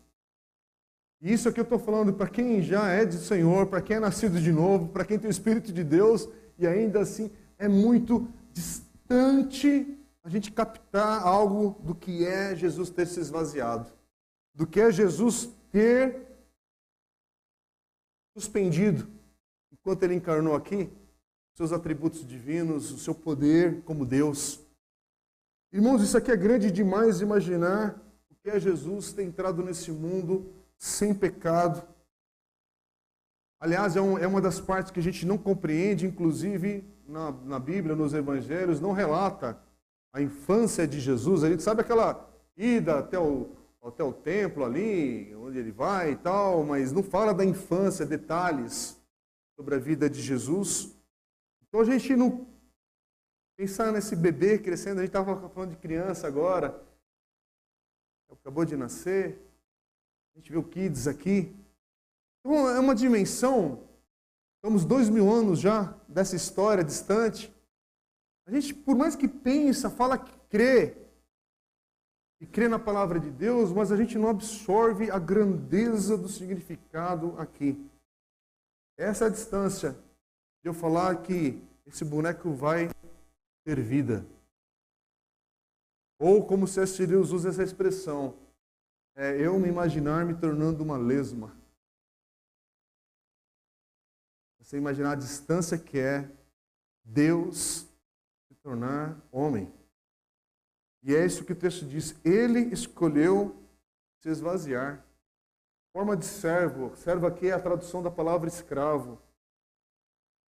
[1.22, 4.00] E isso aqui eu estou falando para quem já é do Senhor, para quem é
[4.00, 8.28] nascido de novo, para quem tem o Espírito de Deus, e ainda assim é muito
[8.54, 13.92] distante a gente captar algo do que é Jesus ter se esvaziado,
[14.56, 16.26] do que é Jesus ter
[18.34, 19.10] suspendido,
[19.72, 20.90] enquanto ele encarnou aqui,
[21.54, 24.62] seus atributos divinos, o seu poder como Deus.
[25.74, 30.54] Irmãos, isso aqui é grande demais imaginar o que é Jesus ter entrado nesse mundo
[30.80, 31.86] sem pecado.
[33.60, 37.60] Aliás, é, um, é, uma das partes que a gente não compreende, inclusive na, na
[37.60, 39.62] Bíblia, nos Evangelhos, não relata
[40.14, 43.52] a infância de Jesus, a gente sabe aquela ida até o,
[43.84, 49.00] até o templo ali, onde ele vai e tal, mas não fala da infância, detalhes
[49.56, 50.96] sobre a vida de Jesus.
[51.68, 52.48] Então a gente não
[53.58, 56.82] pensar nesse bebê crescendo, a gente estava falando de criança agora,
[58.32, 59.49] acabou de nascer,
[60.40, 61.54] a gente vê o Kids aqui.
[62.40, 63.84] Então é uma dimensão,
[64.56, 67.54] estamos dois mil anos já dessa história distante.
[68.48, 70.96] A gente, por mais que pensa, fala que crê,
[72.40, 77.38] e crê na palavra de Deus, mas a gente não absorve a grandeza do significado
[77.38, 77.78] aqui.
[78.98, 79.92] Essa é a distância
[80.64, 82.90] de eu falar que esse boneco vai
[83.66, 84.26] ter vida.
[86.18, 87.06] Ou como C.S.
[87.06, 88.38] Lewis usa essa expressão,
[89.20, 91.54] é eu me imaginar me tornando uma lesma.
[94.58, 96.32] Você imaginar a distância que é
[97.04, 97.86] Deus
[98.48, 99.70] se tornar homem.
[101.04, 102.16] E é isso que o texto diz.
[102.24, 103.62] Ele escolheu
[104.22, 105.06] se esvaziar.
[105.92, 106.96] Forma de servo.
[106.96, 109.22] Servo aqui é a tradução da palavra escravo.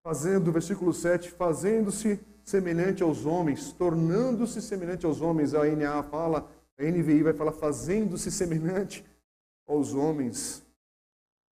[0.02, 5.54] Fazendo, versículo 7, fazendo-se semelhante aos homens, tornando-se semelhante aos homens.
[5.54, 6.50] A NA fala,
[6.86, 9.06] a NVI vai falar fazendo-se semelhante
[9.68, 10.66] aos homens.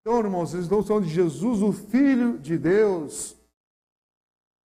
[0.01, 3.37] Então, irmãos, eles estão falando de Jesus, o Filho de Deus,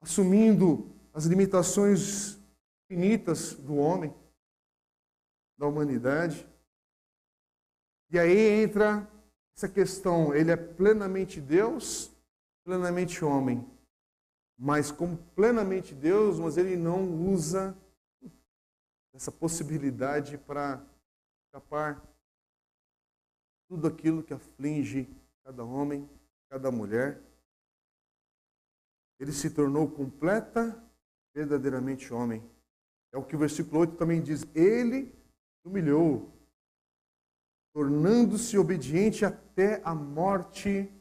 [0.02, 2.40] assumindo as limitações
[2.88, 4.14] finitas do homem,
[5.58, 6.48] da humanidade.
[8.10, 9.10] E aí entra
[9.56, 12.12] essa questão, ele é plenamente Deus,
[12.64, 13.66] plenamente homem
[14.58, 17.76] mas como plenamente Deus, mas ele não usa
[19.14, 20.84] essa possibilidade para
[21.46, 22.02] escapar
[23.70, 25.08] tudo aquilo que aflige
[25.44, 26.10] cada homem,
[26.50, 27.22] cada mulher.
[29.20, 30.84] Ele se tornou completa,
[31.34, 32.44] verdadeiramente homem.
[33.12, 34.44] É o que o versículo 8 também diz.
[34.56, 35.14] Ele
[35.64, 36.32] humilhou,
[37.74, 40.92] tornando-se obediente até a morte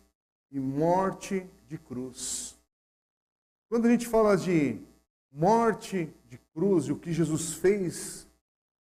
[0.51, 2.59] e morte de cruz.
[3.69, 4.79] Quando a gente fala de
[5.31, 8.27] morte de cruz e o que Jesus fez,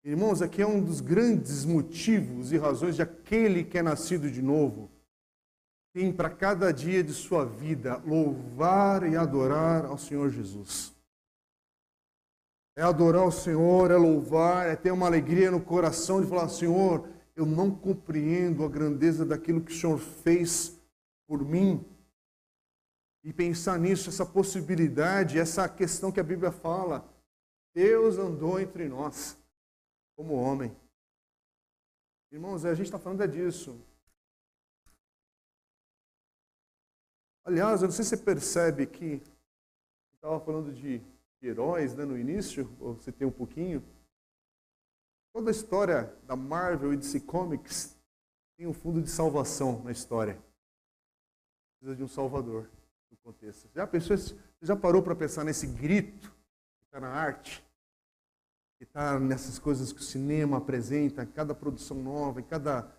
[0.04, 4.40] irmãos, aqui é um dos grandes motivos e razões de aquele que é nascido de
[4.40, 4.88] novo
[5.92, 10.94] tem para cada dia de sua vida louvar e adorar ao Senhor Jesus.
[12.76, 17.08] É adorar o Senhor, é louvar, é ter uma alegria no coração de falar: Senhor,
[17.34, 20.80] eu não compreendo a grandeza daquilo que o Senhor fez
[21.26, 21.84] por mim,
[23.24, 27.04] e pensar nisso, essa possibilidade, essa questão que a Bíblia fala.
[27.74, 29.38] Deus andou entre nós
[30.16, 30.76] como homem.
[32.32, 33.78] Irmãos, a gente está falando é disso.
[37.44, 39.22] Aliás, eu não sei se você percebe que
[40.14, 41.02] estava falando de
[41.42, 43.82] heróis né, no início, ou você tem um pouquinho.
[45.32, 47.96] Toda a história da Marvel e DC Comics
[48.56, 50.38] tem um fundo de salvação na história.
[51.78, 52.70] Precisa de um salvador
[53.10, 53.70] no contexto.
[53.74, 54.16] Já, pensou,
[54.60, 56.39] já parou para pensar nesse grito
[56.90, 57.64] está na arte?
[58.76, 62.92] Que está nessas coisas que o cinema apresenta, cada produção nova, em cada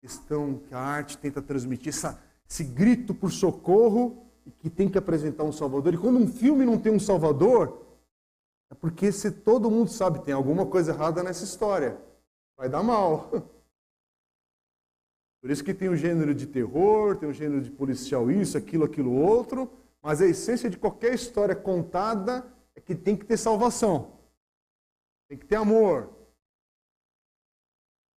[0.00, 4.26] questão que a arte tenta transmitir, essa, esse grito por socorro
[4.58, 5.94] que tem que apresentar um salvador.
[5.94, 7.86] E quando um filme não tem um salvador,
[8.68, 11.96] é porque se todo mundo sabe tem alguma coisa errada nessa história,
[12.56, 13.30] vai dar mal.
[15.40, 18.84] Por isso que tem um gênero de terror, tem um gênero de policial isso, aquilo,
[18.84, 19.70] aquilo outro,
[20.02, 22.44] mas a essência de qualquer história contada
[22.76, 24.16] é que tem que ter salvação.
[25.28, 26.14] Tem que ter amor.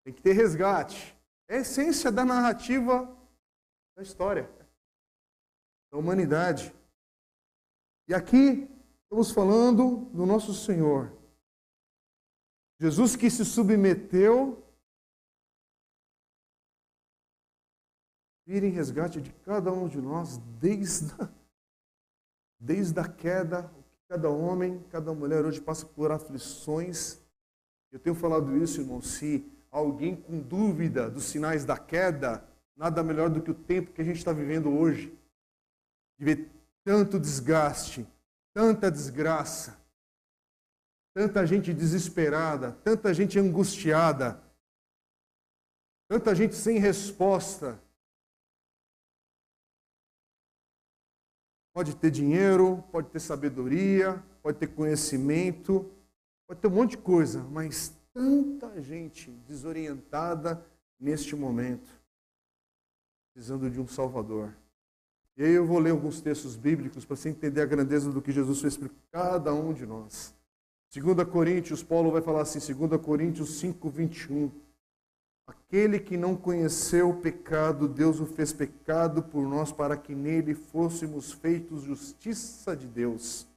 [0.03, 1.17] Tem que ter resgate.
[1.47, 3.17] É a essência da narrativa
[3.95, 4.49] da história,
[5.91, 6.73] da humanidade.
[8.07, 8.69] E aqui
[9.03, 11.11] estamos falando do nosso Senhor.
[12.79, 14.65] Jesus que se submeteu
[18.45, 21.29] vir em resgate de cada um de nós desde a,
[22.59, 23.69] desde a queda.
[24.09, 27.21] Cada homem, cada mulher hoje passa por aflições.
[27.91, 28.99] Eu tenho falado isso, irmão.
[29.03, 32.43] Se alguém com dúvida dos sinais da queda,
[32.75, 35.15] nada melhor do que o tempo que a gente está vivendo hoje.
[36.17, 36.49] De ver
[36.83, 38.07] tanto desgaste,
[38.51, 39.79] tanta desgraça,
[41.13, 44.41] tanta gente desesperada, tanta gente angustiada,
[46.07, 47.79] tanta gente sem resposta.
[51.73, 55.89] Pode ter dinheiro, pode ter sabedoria, pode ter conhecimento,
[56.47, 60.65] pode ter um monte de coisa, mas tanta gente desorientada
[60.99, 61.89] neste momento,
[63.33, 64.53] precisando de um Salvador.
[65.37, 68.31] E aí eu vou ler alguns textos bíblicos para você entender a grandeza do que
[68.31, 70.35] Jesus fez por cada um de nós.
[70.93, 74.51] 2 Coríntios, Paulo vai falar assim, 2 Coríntios 5, 21.
[75.49, 80.53] Aquele que não conheceu o pecado, Deus o fez pecado por nós, para que nele
[80.53, 83.47] fôssemos feitos justiça de Deus.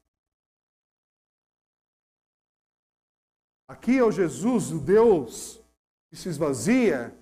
[3.69, 5.63] Aqui é o Jesus, o Deus
[6.09, 7.15] que se esvazia,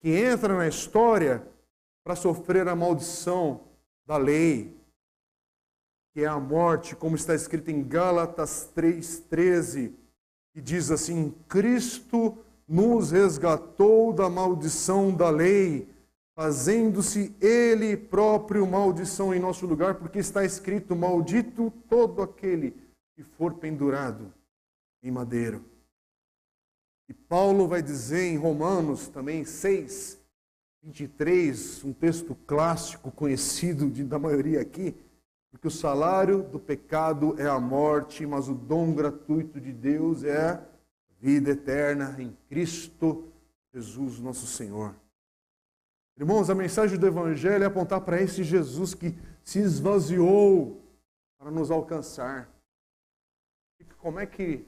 [0.00, 1.46] que entra na história
[2.04, 3.68] para sofrer a maldição
[4.04, 4.78] da lei,
[6.12, 9.94] que é a morte, como está escrito em Gálatas 3,13,
[10.52, 12.36] que diz assim: Cristo
[12.70, 15.88] nos resgatou da maldição da lei,
[16.36, 22.76] fazendo-se Ele próprio maldição em nosso lugar, porque está escrito: Maldito todo aquele
[23.16, 24.32] que for pendurado
[25.02, 25.64] em madeiro.
[27.08, 30.20] E Paulo vai dizer em Romanos também 6,
[30.84, 34.94] 23, um texto clássico, conhecido de, da maioria aqui,
[35.50, 40.69] porque o salário do pecado é a morte, mas o dom gratuito de Deus é
[41.20, 43.30] vida eterna em Cristo
[43.72, 44.96] Jesus, nosso Senhor.
[46.16, 50.82] Irmãos, a mensagem do Evangelho é apontar para esse Jesus que se esvaziou
[51.38, 52.50] para nos alcançar.
[53.98, 54.66] Como é que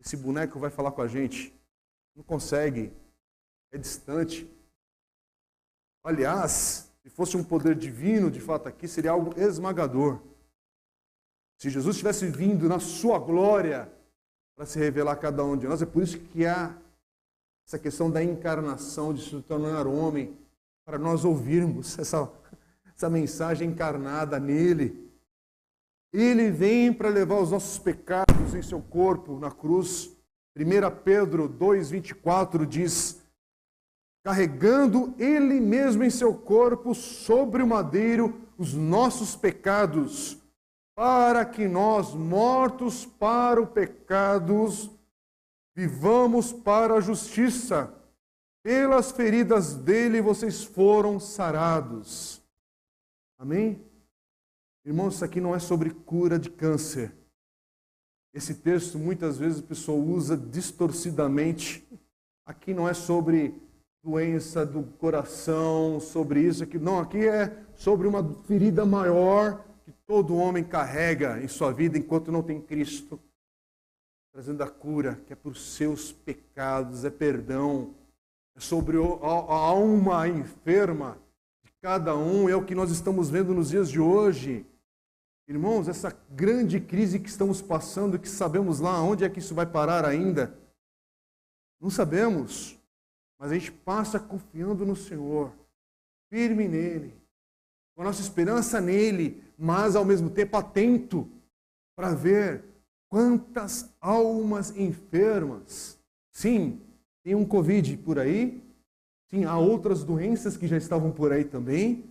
[0.00, 1.54] esse boneco vai falar com a gente.
[2.16, 2.92] Não consegue.
[3.70, 4.50] É distante.
[6.02, 10.20] Aliás, se fosse um poder divino, de fato, aqui, seria algo esmagador.
[11.58, 13.92] Se Jesus tivesse vindo na sua glória
[14.60, 16.76] para se revelar a cada um de nós, é por isso que há
[17.66, 20.36] essa questão da encarnação, de se tornar homem,
[20.84, 22.30] para nós ouvirmos essa,
[22.94, 25.10] essa mensagem encarnada nele.
[26.12, 30.10] Ele vem para levar os nossos pecados em seu corpo na cruz.
[30.54, 30.62] 1
[31.04, 33.22] Pedro 2,24 diz:
[34.22, 40.36] carregando ele mesmo em seu corpo sobre o madeiro os nossos pecados,
[41.00, 44.90] para que nós, mortos para o pecados,
[45.74, 47.90] vivamos para a justiça.
[48.62, 52.42] Pelas feridas dele vocês foram sarados.
[53.38, 53.82] Amém?
[54.84, 57.16] Irmãos, isso aqui não é sobre cura de câncer.
[58.34, 61.88] Esse texto muitas vezes a pessoa usa distorcidamente.
[62.44, 63.58] Aqui não é sobre
[64.04, 66.78] doença do coração, sobre isso aqui.
[66.78, 69.64] Não, aqui é sobre uma ferida maior
[70.10, 73.16] todo homem carrega em sua vida enquanto não tem Cristo.
[74.32, 77.94] Trazendo a cura, que é por seus pecados, é perdão.
[78.56, 81.16] É sobre a alma enferma
[81.62, 84.66] de cada um, é o que nós estamos vendo nos dias de hoje.
[85.46, 89.64] Irmãos, essa grande crise que estamos passando, que sabemos lá onde é que isso vai
[89.64, 90.58] parar ainda,
[91.80, 92.76] não sabemos,
[93.38, 95.52] mas a gente passa confiando no Senhor,
[96.28, 97.19] firme nele,
[97.94, 101.28] com a nossa esperança nele, mas ao mesmo tempo atento
[101.96, 102.64] para ver
[103.10, 105.98] quantas almas enfermas.
[106.32, 106.80] Sim,
[107.22, 108.62] tem um Covid por aí,
[109.28, 112.04] sim, há outras doenças que já estavam por aí também,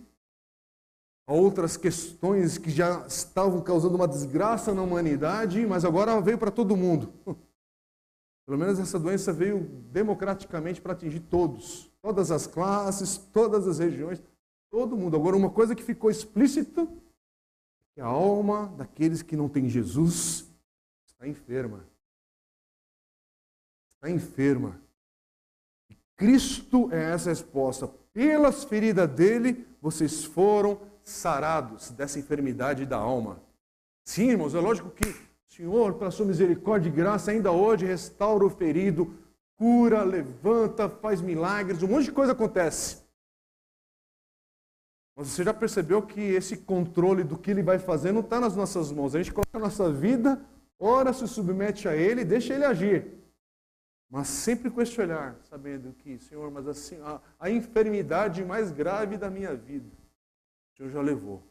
[1.26, 6.50] a outras questões que já estavam causando uma desgraça na humanidade, mas agora veio para
[6.50, 7.12] todo mundo.
[8.46, 9.60] Pelo menos essa doença veio
[9.92, 14.20] democraticamente para atingir todos, todas as classes, todas as regiões,
[14.70, 15.16] todo mundo.
[15.16, 16.86] Agora, uma coisa que ficou explícita é
[17.94, 20.48] que a alma daqueles que não têm Jesus
[21.06, 21.84] está enferma.
[23.94, 24.80] Está enferma.
[25.90, 27.88] E Cristo é essa resposta.
[28.12, 33.42] Pelas feridas dele, vocês foram sarados dessa enfermidade da alma.
[34.04, 38.44] Sim, irmãos, é lógico que o Senhor, pela sua misericórdia e graça, ainda hoje restaura
[38.44, 39.14] o ferido,
[39.56, 43.09] cura, levanta, faz milagres, um monte de coisa acontece.
[45.20, 48.56] Mas você já percebeu que esse controle do que ele vai fazer não está nas
[48.56, 49.14] nossas mãos.
[49.14, 50.42] A gente coloca a nossa vida,
[50.78, 53.18] ora se submete a ele e deixa ele agir.
[54.08, 59.18] Mas sempre com esse olhar, sabendo que, Senhor, mas assim, a, a enfermidade mais grave
[59.18, 59.90] da minha vida
[60.74, 61.42] Senhor já levou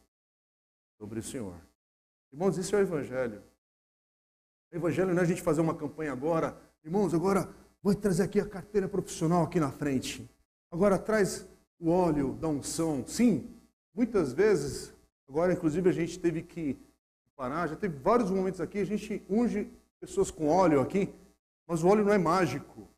[0.98, 1.54] sobre o Senhor.
[2.32, 3.40] Irmãos, isso é o Evangelho.
[4.72, 6.60] O Evangelho não é a gente fazer uma campanha agora.
[6.82, 7.48] Irmãos, agora
[7.80, 10.28] vou trazer aqui a carteira profissional aqui na frente.
[10.72, 11.48] Agora traz
[11.78, 13.06] o óleo da unção.
[13.06, 13.59] Sim,
[13.94, 14.92] muitas vezes,
[15.28, 16.78] agora inclusive a gente teve que
[17.36, 19.70] parar, já teve vários momentos aqui, a gente unge
[20.00, 21.08] pessoas com óleo aqui,
[21.66, 22.88] mas o óleo não é mágico.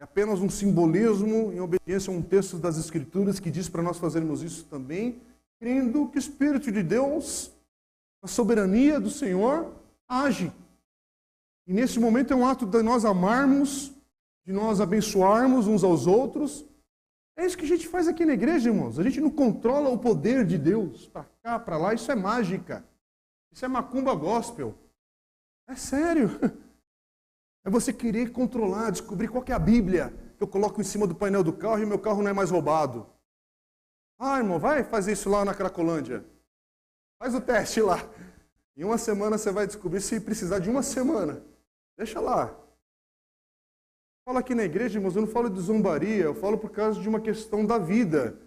[0.00, 3.98] É apenas um simbolismo em obediência a um texto das Escrituras que diz para nós
[3.98, 5.22] fazermos isso também,
[5.60, 7.52] crendo que o Espírito de Deus,
[8.20, 9.72] a soberania do Senhor,
[10.08, 10.52] age.
[11.66, 13.92] E nesse momento é um ato de nós amarmos,
[14.44, 16.64] de nós abençoarmos uns aos outros.
[17.36, 18.98] É isso que a gente faz aqui na igreja, irmãos.
[18.98, 21.94] A gente não controla o poder de Deus para cá, para lá.
[21.94, 22.84] Isso é mágica.
[23.50, 24.74] Isso é macumba gospel.
[25.68, 26.30] É sério.
[27.64, 31.14] É você querer controlar, descobrir qual é a Bíblia que eu coloco em cima do
[31.14, 33.06] painel do carro e meu carro não é mais roubado.
[34.18, 36.24] Ah, irmão, vai fazer isso lá na Cracolândia.
[37.20, 37.98] Faz o teste lá.
[38.76, 41.40] Em uma semana você vai descobrir se precisar de uma semana.
[41.96, 42.52] Deixa lá.
[44.24, 47.08] Falo aqui na igreja, irmãos, eu não falo de zombaria, eu falo por causa de
[47.08, 48.38] uma questão da vida.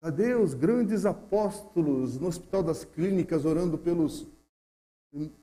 [0.00, 4.26] Cadê os grandes apóstolos no Hospital das Clínicas orando pelas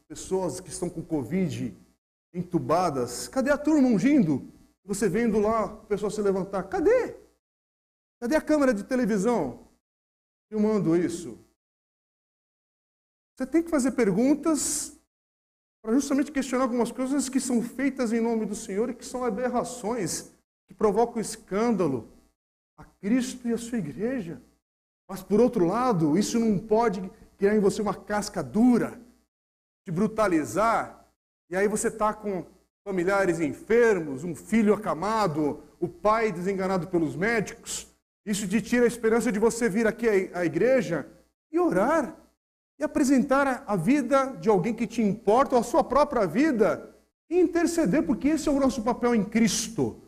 [0.08, 1.78] pessoas que estão com Covid,
[2.34, 3.28] entubadas?
[3.28, 4.52] Cadê a turma ungindo?
[4.86, 6.64] Você vendo lá o pessoal se levantar.
[6.64, 7.16] Cadê?
[8.20, 9.68] Cadê a câmera de televisão
[10.50, 11.38] filmando isso?
[13.36, 15.00] Você tem que fazer perguntas
[15.82, 19.24] para justamente questionar algumas coisas que são feitas em nome do Senhor e que são
[19.24, 20.32] aberrações,
[20.68, 22.08] que provocam escândalo
[22.78, 24.42] a Cristo e a sua igreja.
[25.10, 29.00] Mas, por outro lado, isso não pode criar em você uma casca dura,
[29.84, 31.08] te brutalizar,
[31.50, 32.46] e aí você está com
[32.86, 37.88] familiares enfermos, um filho acamado, o pai desenganado pelos médicos.
[38.26, 41.08] Isso te tira a esperança de você vir aqui à igreja
[41.52, 42.16] e orar,
[42.80, 46.96] e apresentar a vida de alguém que te importa, ou a sua própria vida,
[47.30, 50.02] e interceder, porque esse é o nosso papel em Cristo.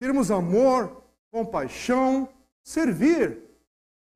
[0.00, 2.28] Termos amor, compaixão,
[2.62, 3.42] servir.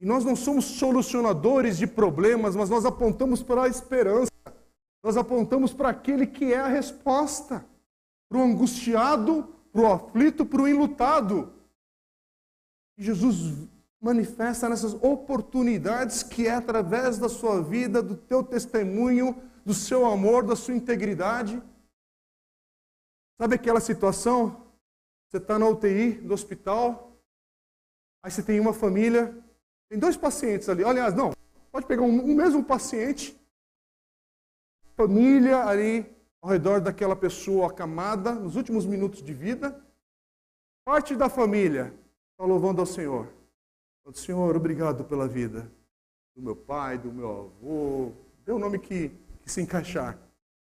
[0.01, 4.31] E nós não somos solucionadores de problemas, mas nós apontamos para a esperança.
[5.03, 7.67] Nós apontamos para aquele que é a resposta.
[8.29, 11.53] Para o angustiado, para o aflito, para o enlutado.
[12.97, 13.69] E Jesus
[14.01, 20.45] manifesta nessas oportunidades que é através da sua vida, do teu testemunho, do seu amor,
[20.45, 21.63] da sua integridade.
[23.41, 24.67] Sabe aquela situação?
[25.29, 27.21] Você está na UTI do hospital,
[28.23, 29.45] aí você tem uma família
[29.89, 30.85] tem dois pacientes ali.
[30.85, 31.33] Aliás, não,
[31.73, 33.39] pode pegar um, um mesmo paciente,
[34.95, 39.83] família ali ao redor daquela pessoa acamada, nos últimos minutos de vida.
[40.85, 41.95] Parte da família
[42.33, 43.38] está louvando ao Senhor.
[44.17, 45.71] Senhor, obrigado pela vida
[46.35, 48.13] do meu pai, do meu avô,
[48.45, 50.19] dê o nome que, que se encaixar.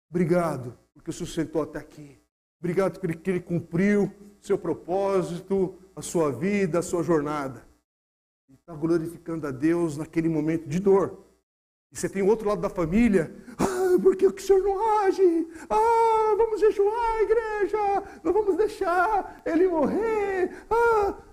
[0.10, 2.18] Obrigado, porque o Senhor sentou até aqui.
[2.60, 4.12] Obrigado porque ele cumpriu
[4.42, 7.70] seu propósito, a sua vida, a sua jornada
[8.70, 11.26] está glorificando a Deus naquele momento de dor.
[11.92, 13.36] E você tem o outro lado da família.
[13.58, 15.48] Ah, por que o senhor não age?
[15.68, 18.22] Ah, vamos jejuar, igreja.
[18.24, 20.52] Não vamos deixar ele morrer.
[20.70, 21.29] Ah.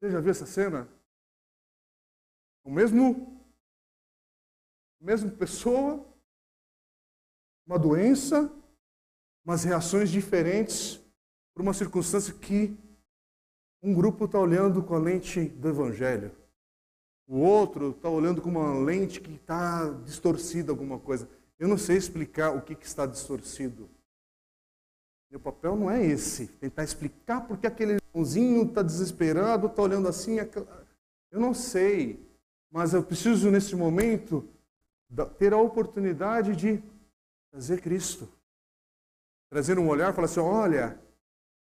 [0.00, 0.88] Você já viu essa cena?
[2.64, 3.38] O mesmo,
[4.98, 6.02] a mesma pessoa,
[7.66, 8.50] uma doença,
[9.44, 10.98] mas reações diferentes
[11.52, 12.74] por uma circunstância que
[13.82, 16.34] um grupo está olhando com a lente do Evangelho.
[17.26, 21.28] O outro está olhando com uma lente que está distorcida alguma coisa.
[21.58, 23.88] Eu não sei explicar o que, que está distorcido.
[25.30, 26.46] Meu papel não é esse.
[26.46, 30.36] Tentar explicar porque aquele irmãozinho está desesperado, está olhando assim.
[31.30, 32.24] Eu não sei.
[32.70, 34.48] Mas eu preciso, nesse momento,
[35.38, 36.82] ter a oportunidade de
[37.50, 38.28] trazer Cristo.
[39.50, 40.98] Trazer um olhar e falar assim: olha,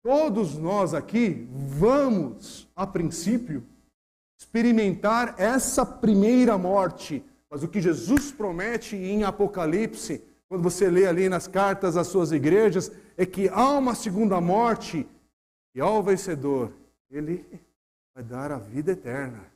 [0.04, 3.64] Todos nós aqui vamos, a princípio,
[4.38, 7.24] experimentar essa primeira morte.
[7.50, 12.34] Mas o que Jesus promete em Apocalipse, quando você lê ali nas cartas às suas
[12.34, 15.08] igrejas, é que há uma segunda morte
[15.76, 16.72] e ao vencedor,
[17.10, 17.46] ele
[18.14, 19.52] vai dar a vida eterna.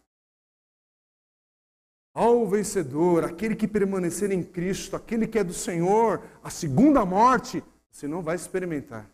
[2.13, 7.63] Ao vencedor, aquele que permanecer em Cristo, aquele que é do Senhor, a segunda morte,
[7.91, 9.07] você não vai experimentar.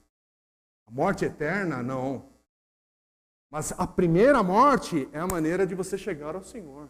[0.87, 2.25] A morte eterna, não.
[3.51, 6.89] Mas a primeira morte é a maneira de você chegar ao Senhor.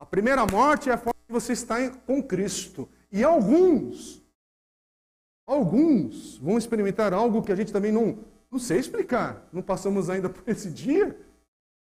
[0.00, 2.88] A primeira morte é a forma que você está com Cristo.
[3.10, 4.22] E alguns,
[5.46, 8.18] alguns vão experimentar algo que a gente também não,
[8.52, 9.48] não sei explicar.
[9.50, 11.18] Não passamos ainda por esse dia.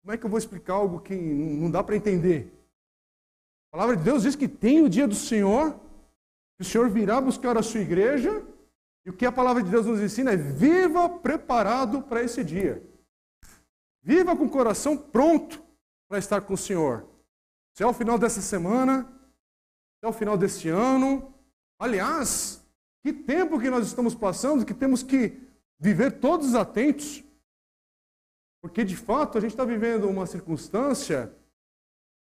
[0.03, 2.53] Como é que eu vou explicar algo que não dá para entender?
[3.69, 5.79] A palavra de Deus diz que tem o dia do Senhor,
[6.57, 8.45] que o Senhor virá buscar a sua igreja
[9.05, 12.83] e o que a palavra de Deus nos ensina é viva preparado para esse dia.
[14.03, 15.62] Viva com o coração pronto
[16.09, 17.07] para estar com o Senhor.
[17.75, 19.05] Se é o final dessa semana,
[20.01, 21.33] se é o final desse ano.
[21.79, 22.64] Aliás,
[23.03, 25.46] que tempo que nós estamos passando que temos que
[25.79, 27.22] viver todos atentos.
[28.61, 31.33] Porque de fato a gente está vivendo uma circunstância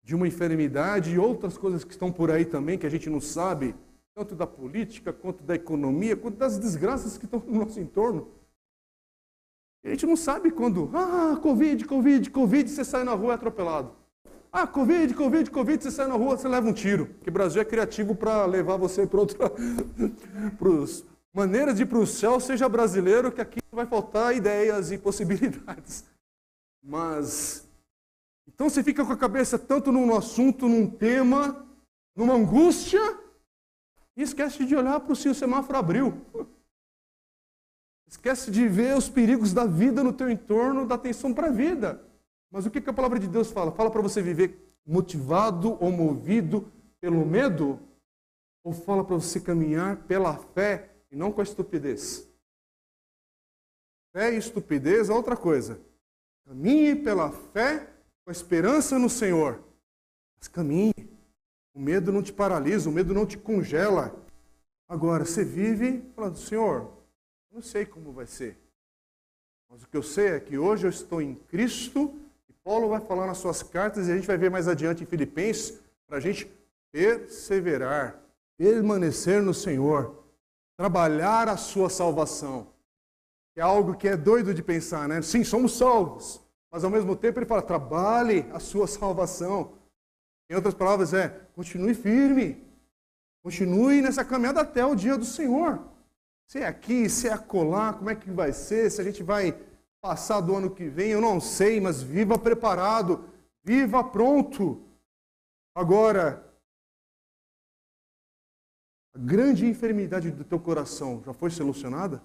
[0.02, 3.20] de uma enfermidade e outras coisas que estão por aí também que a gente não
[3.20, 3.74] sabe
[4.14, 8.28] tanto da política, quanto da economia, quanto das desgraças que estão no nosso entorno.
[9.84, 13.92] A gente não sabe quando, ah, Covid, Covid, Covid, você sai na rua é atropelado.
[14.52, 17.10] Ah, Covid, Covid, Covid, você sai na rua, você leva um tiro.
[17.26, 19.50] O Brasil é criativo para levar você para outra.
[20.56, 21.04] pros,
[21.34, 26.04] maneiras de ir para o céu, seja brasileiro, que aqui vai faltar ideias e possibilidades.
[26.80, 27.68] Mas.
[28.46, 31.66] Então você fica com a cabeça tanto num assunto, num tema,
[32.14, 33.00] numa angústia,
[34.16, 36.24] e esquece de olhar para o seu semáforo abriu.
[38.06, 42.00] Esquece de ver os perigos da vida no teu entorno, da atenção para a vida.
[42.48, 43.72] Mas o que, que a palavra de Deus fala?
[43.72, 46.70] Fala para você viver motivado ou movido
[47.00, 47.80] pelo medo?
[48.62, 52.28] Ou fala para você caminhar pela fé e não com a estupidez?
[54.12, 55.80] Fé e estupidez é outra coisa.
[56.44, 57.88] Caminhe pela fé
[58.24, 59.62] com a esperança no Senhor.
[60.36, 60.92] Mas caminhe.
[61.72, 64.14] O medo não te paralisa, o medo não te congela.
[64.88, 66.92] Agora, você vive falando, Senhor,
[67.50, 68.58] não sei como vai ser.
[69.70, 72.12] Mas o que eu sei é que hoje eu estou em Cristo,
[72.48, 75.06] e Paulo vai falar nas suas cartas, e a gente vai ver mais adiante em
[75.06, 76.50] Filipenses, para a gente
[76.92, 78.20] perseverar,
[78.56, 80.23] permanecer no Senhor,
[80.76, 82.66] trabalhar a sua salvação.
[83.56, 85.22] É algo que é doido de pensar, né?
[85.22, 89.72] Sim, somos salvos, mas ao mesmo tempo ele fala: trabalhe a sua salvação.
[90.50, 92.62] Em outras palavras, é continue firme.
[93.42, 95.80] Continue nessa caminhada até o dia do Senhor.
[96.46, 98.90] Se é aqui, se é acolá, como é que vai ser?
[98.90, 99.58] Se a gente vai
[100.00, 103.24] passar do ano que vem, eu não sei, mas viva preparado,
[103.62, 104.82] viva pronto.
[105.74, 106.44] Agora,
[109.14, 112.22] a grande enfermidade do teu coração já foi solucionada?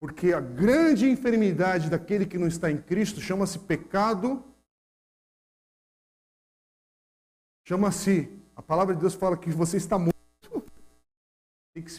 [0.00, 4.44] Porque a grande enfermidade daquele que não está em Cristo chama-se pecado
[7.66, 10.12] Chama-se, a palavra de Deus fala que você está morto.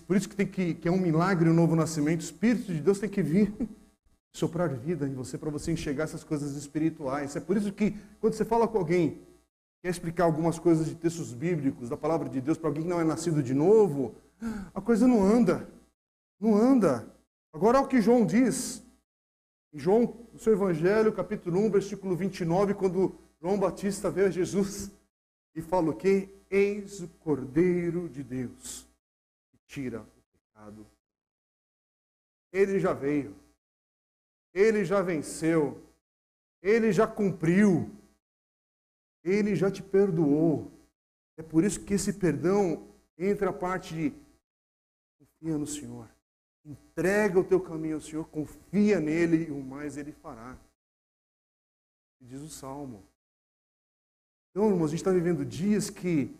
[0.05, 2.21] Por isso que, tem que, que é um milagre o um novo nascimento.
[2.21, 3.51] O Espírito de Deus tem que vir
[4.35, 7.35] soprar vida em você para você enxergar essas coisas espirituais.
[7.35, 9.19] É por isso que quando você fala com alguém,
[9.85, 12.99] quer explicar algumas coisas de textos bíblicos, da palavra de Deus para alguém que não
[12.99, 14.15] é nascido de novo,
[14.73, 15.69] a coisa não anda.
[16.39, 17.07] Não anda.
[17.53, 18.83] Agora, o que João diz.
[19.71, 24.91] João, no seu Evangelho, capítulo 1, versículo 29, quando João Batista vê Jesus
[25.53, 26.29] e fala o que?
[26.49, 28.87] Eis o Cordeiro de Deus
[29.51, 30.87] que tira o pecado.
[32.51, 33.35] Ele já veio.
[34.51, 35.79] Ele já venceu.
[36.59, 37.95] Ele já cumpriu.
[39.25, 40.71] Ele já te perdoou.
[41.35, 44.25] É por isso que esse perdão entra a parte de
[45.17, 46.07] confia no Senhor.
[46.63, 50.57] Entrega o teu caminho ao Senhor, confia nele e o mais ele fará.
[52.21, 53.03] Diz o Salmo.
[54.51, 56.33] Então, irmãos, a gente está vivendo dias que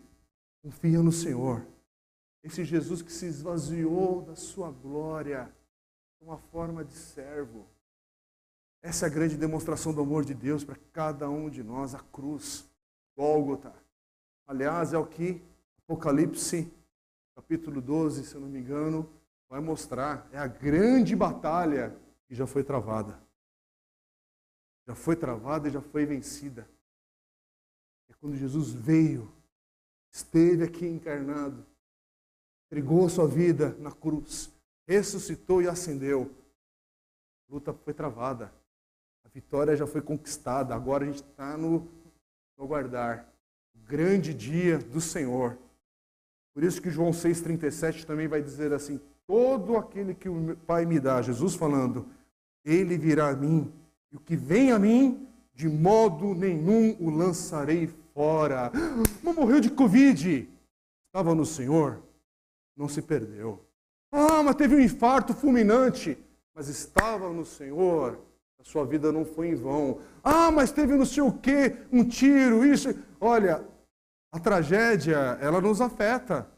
[0.62, 1.66] confiam no Senhor.
[2.42, 5.52] Esse Jesus que se esvaziou da sua glória,
[6.20, 7.66] uma forma de servo.
[8.82, 12.00] Essa é a grande demonstração do amor de Deus para cada um de nós, a
[12.00, 12.68] cruz,
[13.16, 13.74] Gólgota.
[14.46, 15.42] Aliás, é o que
[15.78, 16.70] Apocalipse,
[17.34, 19.08] capítulo 12, se eu não me engano,
[19.48, 20.28] vai mostrar.
[20.32, 21.96] É a grande batalha
[22.26, 23.20] que já foi travada.
[24.86, 26.68] Já foi travada e já foi vencida.
[28.08, 29.32] É quando Jesus veio,
[30.12, 31.64] esteve aqui encarnado,
[32.66, 34.52] entregou sua vida na cruz,
[34.86, 36.30] ressuscitou e ascendeu.
[37.48, 38.52] A luta foi travada.
[39.24, 40.74] A vitória já foi conquistada.
[40.74, 41.95] Agora a gente está no, no
[42.58, 43.26] aguardar
[43.74, 45.58] o grande dia do Senhor.
[46.54, 50.98] Por isso que João 6,37 também vai dizer assim: todo aquele que o Pai me
[50.98, 52.08] dá, Jesus falando,
[52.64, 53.72] ele virá a mim,
[54.10, 58.70] e o que vem a mim, de modo nenhum o lançarei fora.
[59.22, 60.48] Mas morreu de Covid.
[61.06, 62.02] Estava no Senhor,
[62.76, 63.64] não se perdeu.
[64.12, 66.16] Ah, mas teve um infarto fulminante.
[66.54, 68.18] Mas estava no Senhor,
[68.58, 70.00] a sua vida não foi em vão.
[70.22, 72.88] Ah, mas teve não sei o quê, um tiro, isso.
[73.20, 73.64] Olha,
[74.32, 76.50] a tragédia, ela nos afeta.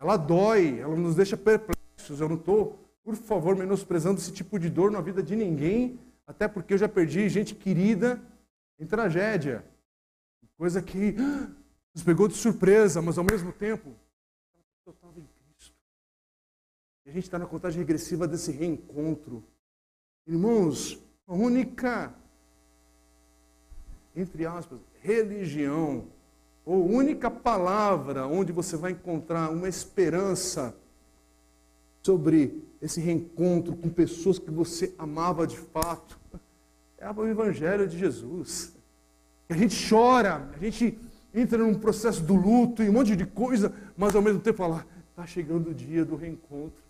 [0.00, 2.20] Ela dói, ela nos deixa perplexos.
[2.20, 6.48] Eu não estou, por favor, menosprezando esse tipo de dor na vida de ninguém até
[6.48, 8.20] porque eu já perdi gente querida
[8.78, 9.64] em tragédia.
[10.56, 11.14] Coisa que
[11.94, 13.94] nos pegou de surpresa, mas ao mesmo tempo,
[14.86, 15.76] eu estava em Cristo.
[17.04, 19.44] E a gente está na contagem regressiva desse reencontro.
[20.26, 22.14] Irmãos, única,
[24.14, 26.04] entre aspas, religião,
[26.64, 30.74] ou única palavra onde você vai encontrar uma esperança
[32.02, 36.18] sobre esse reencontro com pessoas que você amava de fato.
[36.98, 38.74] É o Evangelho de Jesus.
[39.48, 40.98] A gente chora, a gente
[41.34, 44.86] entra num processo do luto e um monte de coisa, mas ao mesmo tempo fala:
[45.10, 46.83] está chegando o dia do reencontro.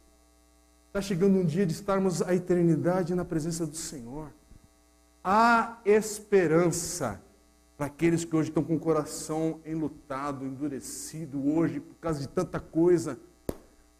[0.94, 4.32] Está chegando um dia de estarmos a eternidade na presença do Senhor.
[5.24, 7.20] Há esperança.
[7.76, 12.60] para aqueles que hoje estão com o coração enlutado, endurecido hoje por causa de tanta
[12.60, 13.18] coisa.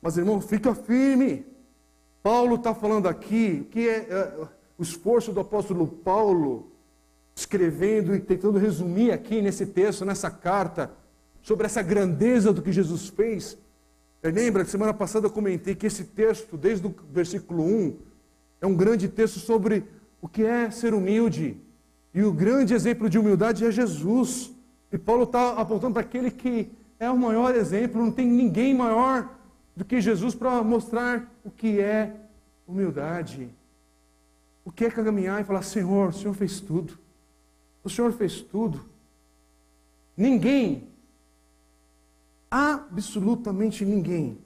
[0.01, 1.45] Mas, irmão, fica firme.
[2.23, 6.71] Paulo está falando aqui que é, é o esforço do apóstolo Paulo,
[7.35, 10.93] escrevendo e tentando resumir aqui nesse texto, nessa carta,
[11.43, 13.59] sobre essa grandeza do que Jesus fez.
[14.31, 17.99] Lembra que semana passada eu comentei que esse texto, desde o versículo 1,
[18.63, 19.85] é um grande texto sobre
[20.21, 21.59] o que é ser humilde.
[22.15, 24.51] E o grande exemplo de humildade é Jesus.
[24.91, 29.29] E Paulo está apontando para aquele que é o maior exemplo, não tem ninguém maior
[29.77, 32.15] do que Jesus para mostrar o que é
[32.67, 33.51] humildade.
[34.65, 36.99] O que é caminhar e falar: Senhor, o Senhor fez tudo.
[37.83, 38.81] O Senhor fez tudo.
[40.17, 40.89] Ninguém
[42.55, 44.39] absolutamente ninguém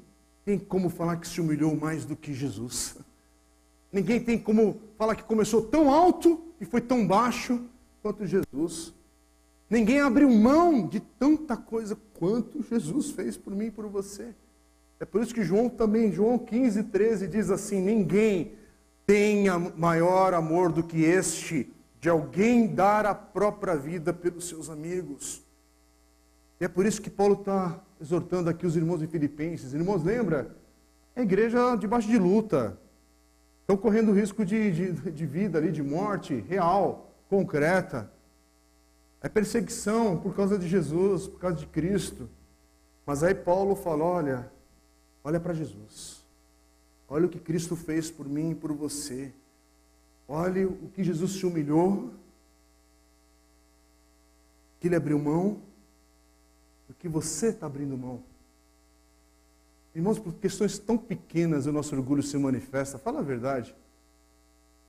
[0.43, 2.97] tem como falar que se humilhou mais do que Jesus.
[3.93, 7.61] Ninguém tem como falar que começou tão alto e foi tão baixo
[8.03, 8.95] quanto Jesus.
[9.69, 14.35] Ninguém abriu mão de tanta coisa quanto Jesus fez por mim e por você.
[14.99, 18.53] É por isso que João também, João 15, 13, diz assim: Ninguém
[19.07, 25.47] tenha maior amor do que este, de alguém dar a própria vida pelos seus amigos.
[26.61, 29.73] E é por isso que Paulo está exortando aqui os irmãos de Filipenses.
[29.73, 30.57] Irmãos, lembra?
[31.15, 32.79] É igreja debaixo de luta.
[33.61, 38.11] Estão correndo risco de, de, de vida ali, de morte real, concreta.
[39.21, 42.29] É perseguição por causa de Jesus, por causa de Cristo.
[43.05, 44.53] Mas aí Paulo fala: olha,
[45.23, 46.25] olha para Jesus.
[47.09, 49.33] Olha o que Cristo fez por mim e por você.
[50.27, 52.11] Olhe o que Jesus se humilhou,
[54.79, 55.61] que ele abriu mão,
[56.89, 58.23] do que você está abrindo mão.
[59.95, 63.75] Irmãos, por questões tão pequenas o nosso orgulho se manifesta, fala a verdade.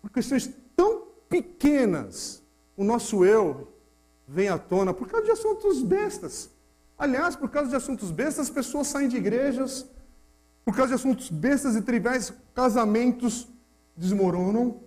[0.02, 2.41] Por questões tão pequenas
[2.78, 3.68] o nosso eu
[4.28, 6.50] vem à tona por causa de assuntos bestas.
[6.97, 9.86] Aliás, por causa de assuntos bestas, as pessoas saem de igrejas,
[10.64, 13.47] por causa de assuntos bestas e triviais, casamentos
[13.95, 14.82] desmoronam.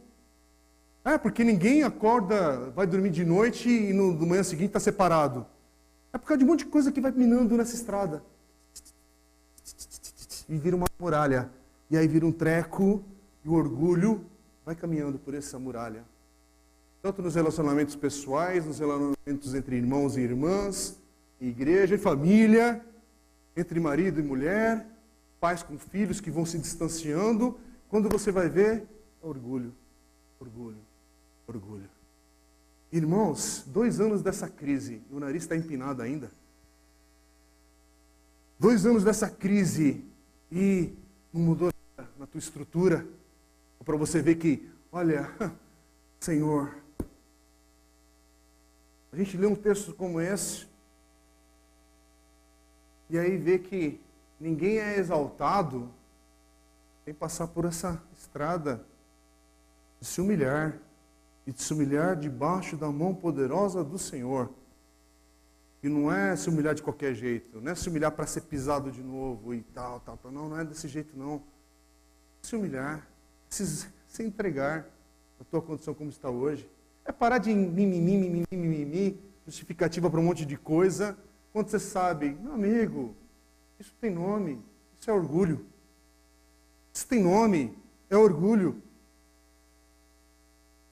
[1.05, 5.45] É, porque ninguém acorda, vai dormir de noite e no, no manhã seguinte está separado.
[6.13, 8.23] É por causa de um monte de coisa que vai minando nessa estrada.
[10.49, 11.51] E vira uma muralha.
[11.91, 13.03] E aí vira um treco,
[13.45, 14.25] e o orgulho
[14.65, 16.05] vai caminhando por essa muralha.
[17.03, 20.99] Tanto nos relacionamentos pessoais, nos relacionamentos entre irmãos e irmãs,
[21.41, 22.85] igreja e família,
[23.57, 24.87] entre marido e mulher,
[25.41, 27.59] pais com filhos que vão se distanciando.
[27.89, 28.87] Quando você vai ver,
[29.23, 29.75] é orgulho,
[30.41, 30.79] orgulho,
[31.47, 32.02] orgulho.
[32.93, 36.31] Irmãos, dois anos dessa crise, o nariz está empinado ainda.
[38.59, 40.05] Dois anos dessa crise
[40.51, 40.93] e
[41.33, 41.73] não mudou
[42.19, 43.07] na tua estrutura.
[43.83, 45.27] Para você ver que, olha,
[46.21, 46.77] Senhor,
[49.11, 50.67] a gente lê um texto como esse
[53.09, 53.99] e aí vê que
[54.39, 55.91] ninguém é exaltado
[57.07, 58.85] sem passar por essa estrada
[59.99, 60.79] de se humilhar
[61.47, 64.51] e de se humilhar debaixo da mão poderosa do Senhor.
[65.83, 68.91] E não é se humilhar de qualquer jeito, não é se humilhar para ser pisado
[68.91, 70.31] de novo e tal, tal, tal.
[70.31, 71.43] Não, não é desse jeito, não.
[72.41, 73.07] Se humilhar,
[73.49, 74.87] se, se entregar
[75.39, 76.69] na tua condição como está hoje.
[77.05, 81.19] É parar de mimimi, mimimi, mimimi, justificativa para um monte de coisa,
[81.53, 83.15] quando você sabe, meu amigo,
[83.79, 84.63] isso tem nome,
[84.99, 85.67] isso é orgulho.
[86.95, 87.77] Isso tem nome,
[88.09, 88.81] é orgulho.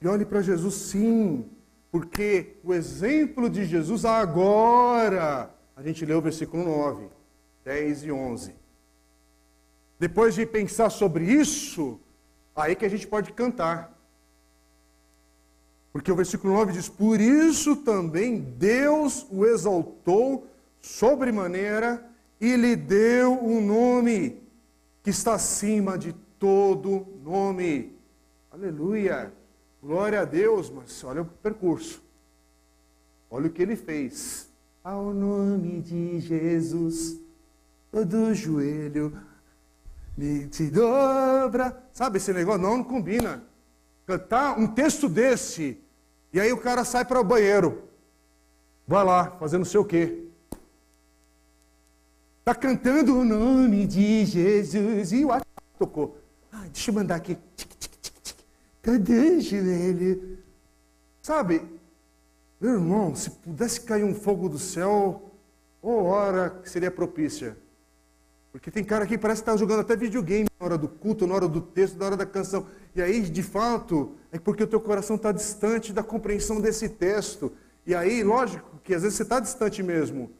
[0.01, 1.45] E olhe para Jesus sim,
[1.91, 7.07] porque o exemplo de Jesus agora, a gente lê o versículo 9,
[7.63, 8.55] 10 e 11.
[9.99, 11.99] Depois de pensar sobre isso,
[12.55, 13.95] aí que a gente pode cantar.
[15.93, 20.47] Porque o versículo 9 diz: Por isso também Deus o exaltou
[20.79, 22.03] sobremaneira
[22.39, 24.41] e lhe deu um nome
[25.03, 27.95] que está acima de todo nome.
[28.49, 29.31] Aleluia!
[29.81, 32.01] Glória a Deus, mas olha o percurso.
[33.29, 34.47] Olha o que ele fez.
[34.83, 37.17] Ao nome de Jesus,
[37.91, 39.17] todo joelho
[40.17, 41.81] me te dobra.
[41.91, 42.61] Sabe esse negócio?
[42.61, 43.43] Não, não combina.
[44.05, 45.79] Cantar um texto desse,
[46.33, 47.83] e aí o cara sai para o banheiro.
[48.87, 50.25] Vai lá, fazendo sei o quê.
[52.39, 55.11] Está cantando o nome de Jesus.
[55.11, 55.29] E o
[55.77, 56.17] tocou.
[56.51, 57.37] Ah, deixa eu mandar aqui.
[58.81, 60.39] Cadê joelho?
[61.21, 61.61] Sabe,
[62.59, 65.31] meu irmão, se pudesse cair um fogo do céu,
[65.81, 67.57] ou hora que seria propícia.
[68.51, 71.35] Porque tem cara que parece que está jogando até videogame na hora do culto, na
[71.35, 72.67] hora do texto, na hora da canção.
[72.93, 77.53] E aí, de fato, é porque o teu coração está distante da compreensão desse texto.
[77.85, 80.31] E aí, lógico, que às vezes você está distante mesmo.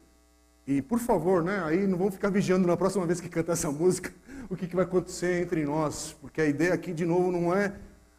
[0.68, 3.72] E, por favor, né, aí não vamos ficar vigiando na próxima vez que cantar essa
[3.72, 4.12] música
[4.50, 6.16] o que, que vai acontecer entre nós.
[6.20, 7.74] Porque a ideia aqui, de novo, não é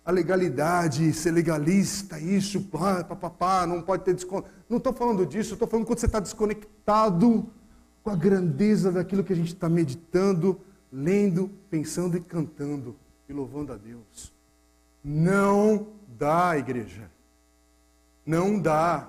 [0.05, 4.49] a legalidade, ser legalista, isso, pá, pá, pá, pá não pode ter desconto.
[4.69, 7.49] Não estou falando disso, estou falando quando você está desconectado
[8.03, 10.61] com a grandeza daquilo que a gente está meditando,
[10.93, 12.97] lendo, pensando e cantando
[13.29, 14.33] e louvando a Deus.
[15.05, 15.87] Não
[16.19, 17.09] dá, igreja.
[18.27, 19.09] Não dá.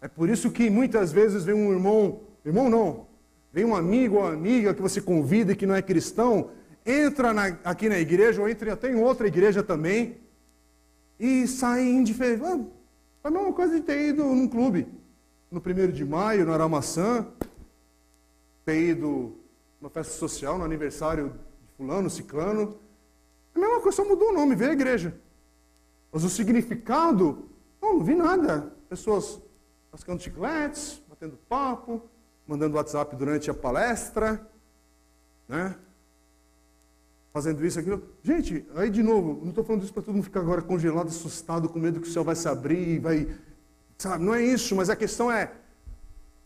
[0.00, 3.06] É por isso que muitas vezes vem um irmão, irmão não,
[3.52, 6.50] vem um amigo ou amiga que você convida e que não é cristão,
[6.88, 10.18] entra na, aqui na igreja, ou entra até em outra igreja também,
[11.20, 12.42] e sai indiferente.
[12.44, 12.58] Ah,
[13.24, 14.88] a mesma coisa de ter ido num clube,
[15.50, 17.26] no primeiro de maio, no Aramaçã,
[18.64, 19.36] ter ido
[19.80, 22.78] numa festa social, no aniversário de fulano, ciclano.
[23.54, 25.14] A mesma coisa, só mudou o nome, veio a igreja.
[26.10, 27.50] Mas o significado,
[27.82, 28.72] não, não vi nada.
[28.88, 29.40] Pessoas
[29.92, 32.02] mascando chicletes, batendo papo,
[32.46, 34.48] mandando WhatsApp durante a palestra,
[35.46, 35.76] né?
[37.38, 38.02] Fazendo isso, aquilo.
[38.20, 41.68] Gente, aí de novo, não estou falando isso para todo mundo ficar agora congelado, assustado,
[41.68, 43.28] com medo que o céu vai se abrir e vai.
[43.96, 45.52] Sabe, não é isso, mas a questão é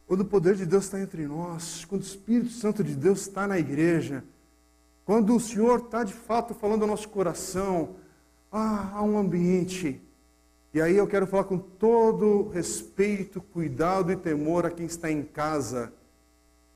[0.07, 3.49] quando o poder de Deus está entre nós, quando o Espírito Santo de Deus está
[3.49, 4.23] na igreja,
[5.03, 7.97] quando o Senhor está de fato falando ao nosso coração,
[8.53, 9.99] ah, há um ambiente.
[10.75, 15.23] E aí eu quero falar com todo respeito, cuidado e temor a quem está em
[15.23, 15.91] casa.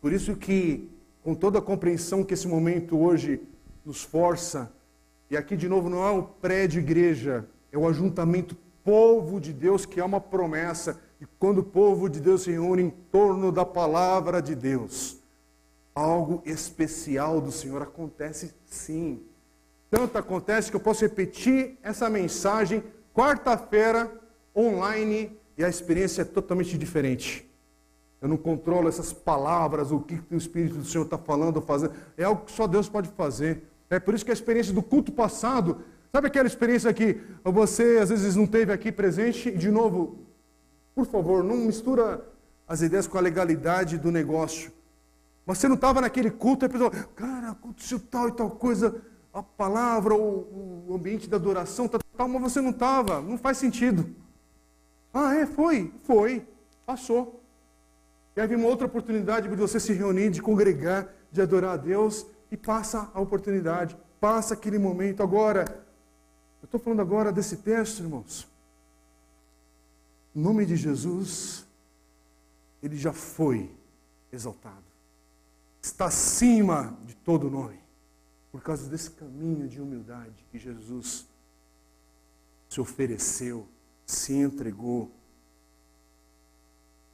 [0.00, 0.88] Por isso que,
[1.22, 3.42] com toda a compreensão que esse momento hoje
[3.86, 4.72] nos força,
[5.30, 9.86] e aqui de novo não é o prédio igreja, é o ajuntamento povo de Deus
[9.86, 11.00] que é uma promessa.
[11.20, 15.18] E quando o povo de Deus se reúne em torno da palavra de Deus,
[15.94, 19.22] algo especial do Senhor acontece sim.
[19.90, 22.82] Tanto acontece que eu posso repetir essa mensagem
[23.14, 24.12] quarta-feira
[24.54, 27.48] online e a experiência é totalmente diferente.
[28.20, 31.94] Eu não controlo essas palavras, o que o Espírito do Senhor está falando fazendo.
[32.16, 33.62] É algo que só Deus pode fazer.
[33.88, 35.82] É por isso que a experiência do culto passado,
[36.12, 39.50] sabe aquela experiência que você às vezes não teve aqui presente?
[39.50, 40.18] De novo,
[40.94, 42.26] por favor, não mistura
[42.66, 44.72] as ideias com a legalidade do negócio.
[45.44, 49.00] Mas você não estava naquele culto e pensou, cara, aconteceu tal e tal coisa,
[49.32, 53.58] a palavra, o, o ambiente da adoração, tal, tal, mas você não estava, não faz
[53.58, 54.08] sentido.
[55.14, 56.46] Ah, é, foi, foi,
[56.84, 57.40] passou.
[58.34, 62.26] E vem uma outra oportunidade de você se reunir, de congregar, de adorar a Deus,
[62.50, 65.22] e passa a oportunidade, passa aquele momento.
[65.22, 65.64] Agora,
[66.62, 68.48] eu estou falando agora desse texto, irmãos.
[70.34, 71.66] Em nome de Jesus,
[72.82, 73.74] ele já foi
[74.32, 74.84] exaltado.
[75.80, 77.78] Está acima de todo nome.
[78.52, 81.26] Por causa desse caminho de humildade que Jesus
[82.68, 83.66] se ofereceu,
[84.04, 85.10] se entregou.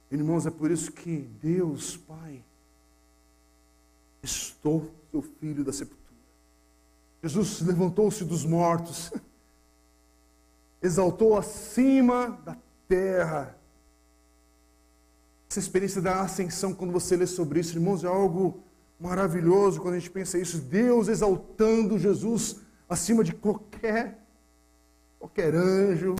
[0.09, 2.43] Irmãos, é por isso que Deus, Pai,
[4.21, 6.01] estou seu filho da sepultura.
[7.21, 9.13] Jesus levantou-se dos mortos,
[10.81, 12.57] exaltou acima da
[12.87, 13.55] terra.
[15.47, 18.63] Essa experiência da ascensão, quando você lê sobre isso, irmãos, é algo
[18.99, 20.57] maravilhoso quando a gente pensa isso.
[20.57, 22.55] Deus exaltando Jesus
[22.89, 24.19] acima de qualquer,
[25.19, 26.15] qualquer anjo,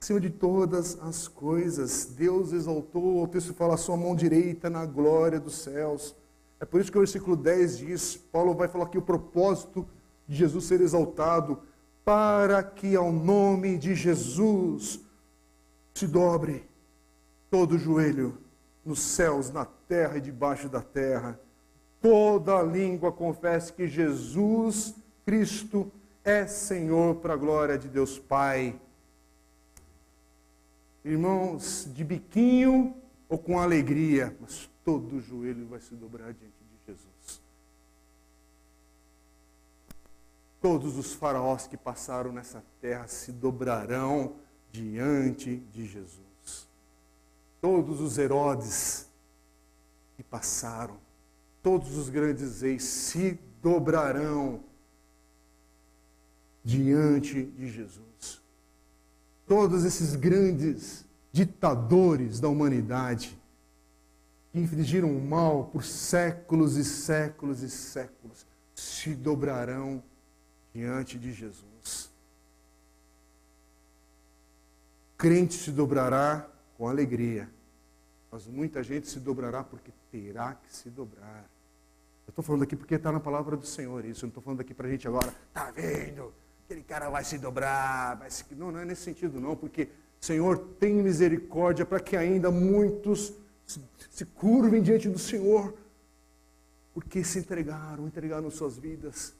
[0.00, 2.04] acima de todas as coisas.
[2.16, 6.14] Deus exaltou, o texto fala, a sua mão direita na glória dos céus.
[6.58, 9.86] É por isso que o versículo 10 diz, Paulo vai falar aqui o propósito
[10.26, 11.60] de Jesus ser exaltado,
[12.04, 15.00] para que ao nome de Jesus
[15.92, 16.64] se dobre
[17.50, 18.38] todo joelho
[18.84, 21.38] nos céus, na terra e debaixo da terra.
[22.00, 24.94] Toda língua confesse que Jesus
[25.24, 25.90] Cristo
[26.24, 28.78] é Senhor para a glória de Deus Pai.
[31.04, 32.94] Irmãos, de biquinho
[33.28, 37.42] ou com alegria, mas todo joelho vai se dobrar diante de Jesus.
[40.60, 44.36] Todos os faraós que passaram nessa terra se dobrarão
[44.70, 46.68] diante de Jesus.
[47.60, 49.08] Todos os Herodes
[50.16, 50.96] que passaram,
[51.64, 54.62] todos os grandes reis se dobrarão
[56.62, 58.40] diante de Jesus.
[59.48, 63.36] Todos esses grandes ditadores da humanidade
[64.56, 70.02] que infligiram mal por séculos e séculos e séculos se dobrarão
[70.72, 72.10] diante de Jesus.
[75.12, 76.48] O crente se dobrará
[76.78, 77.50] com alegria,
[78.32, 81.44] mas muita gente se dobrará porque terá que se dobrar.
[82.26, 84.24] Eu estou falando aqui porque está na palavra do Senhor isso.
[84.24, 86.32] Eu não estou falando aqui para a gente agora, tá vendo?
[86.64, 88.16] Aquele cara vai se dobrar.
[88.16, 88.42] Vai se...
[88.54, 93.34] Não, não é nesse sentido não, porque Senhor, tem misericórdia para que ainda muitos
[93.66, 95.74] se curvem diante do Senhor,
[96.94, 99.34] porque se entregaram, entregaram suas vidas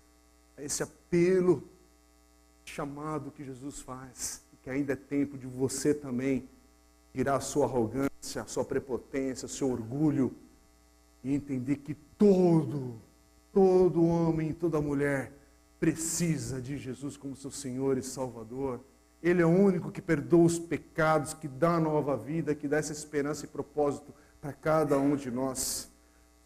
[0.56, 1.62] a esse apelo,
[2.64, 6.48] chamado que Jesus faz, que ainda é tempo de você também
[7.14, 10.34] tirar a sua arrogância, a sua prepotência, o seu orgulho
[11.24, 13.00] e entender que todo,
[13.52, 15.32] todo homem, toda mulher
[15.80, 18.80] precisa de Jesus como seu Senhor e Salvador.
[19.26, 22.92] Ele é o único que perdoa os pecados, que dá nova vida, que dá essa
[22.92, 25.90] esperança e propósito para cada um de nós.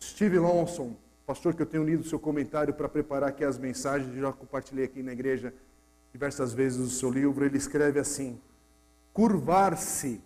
[0.03, 4.33] Steve Lawson, pastor que eu tenho lido seu comentário para preparar aqui as mensagens, já
[4.33, 5.53] compartilhei aqui na igreja
[6.11, 8.41] diversas vezes o seu livro, ele escreve assim:
[9.12, 10.18] curvar-se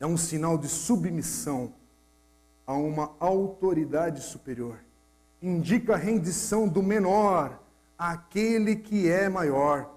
[0.00, 1.74] é um sinal de submissão
[2.66, 4.78] a uma autoridade superior.
[5.42, 7.62] Indica a rendição do menor
[7.98, 9.93] àquele que é maior.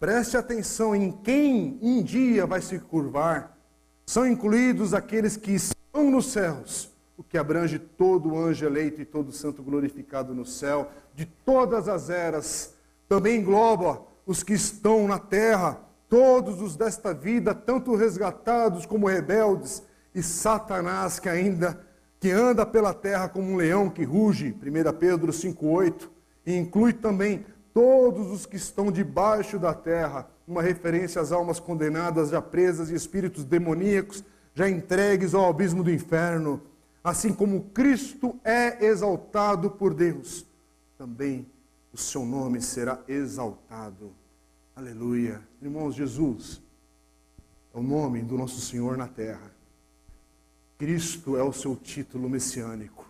[0.00, 3.58] Preste atenção em quem um dia vai se curvar.
[4.06, 9.32] São incluídos aqueles que estão nos céus, o que abrange todo anjo eleito e todo
[9.32, 12.74] santo glorificado no céu, de todas as eras.
[13.08, 19.82] Também engloba os que estão na terra, todos os desta vida, tanto resgatados como rebeldes,
[20.14, 21.86] e Satanás que ainda
[22.20, 26.08] que anda pela terra como um leão que ruge, 1 Pedro 5,8,
[26.46, 27.44] e inclui também
[27.78, 32.94] todos os que estão debaixo da terra, uma referência às almas condenadas, já presas e
[32.96, 36.60] espíritos demoníacos, já entregues ao abismo do inferno,
[37.04, 40.44] assim como Cristo é exaltado por Deus,
[40.98, 41.46] também
[41.92, 44.10] o seu nome será exaltado.
[44.74, 45.40] Aleluia.
[45.62, 46.60] Irmãos, Jesus
[47.72, 49.52] é o nome do nosso Senhor na terra.
[50.76, 53.07] Cristo é o seu título messiânico.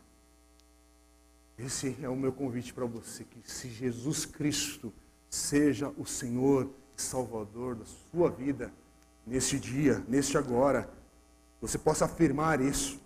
[1.58, 4.92] Esse é o meu convite para você, que se Jesus Cristo
[5.28, 8.72] seja o Senhor e Salvador da sua vida,
[9.26, 10.88] nesse dia, neste agora,
[11.60, 13.00] você possa afirmar isso.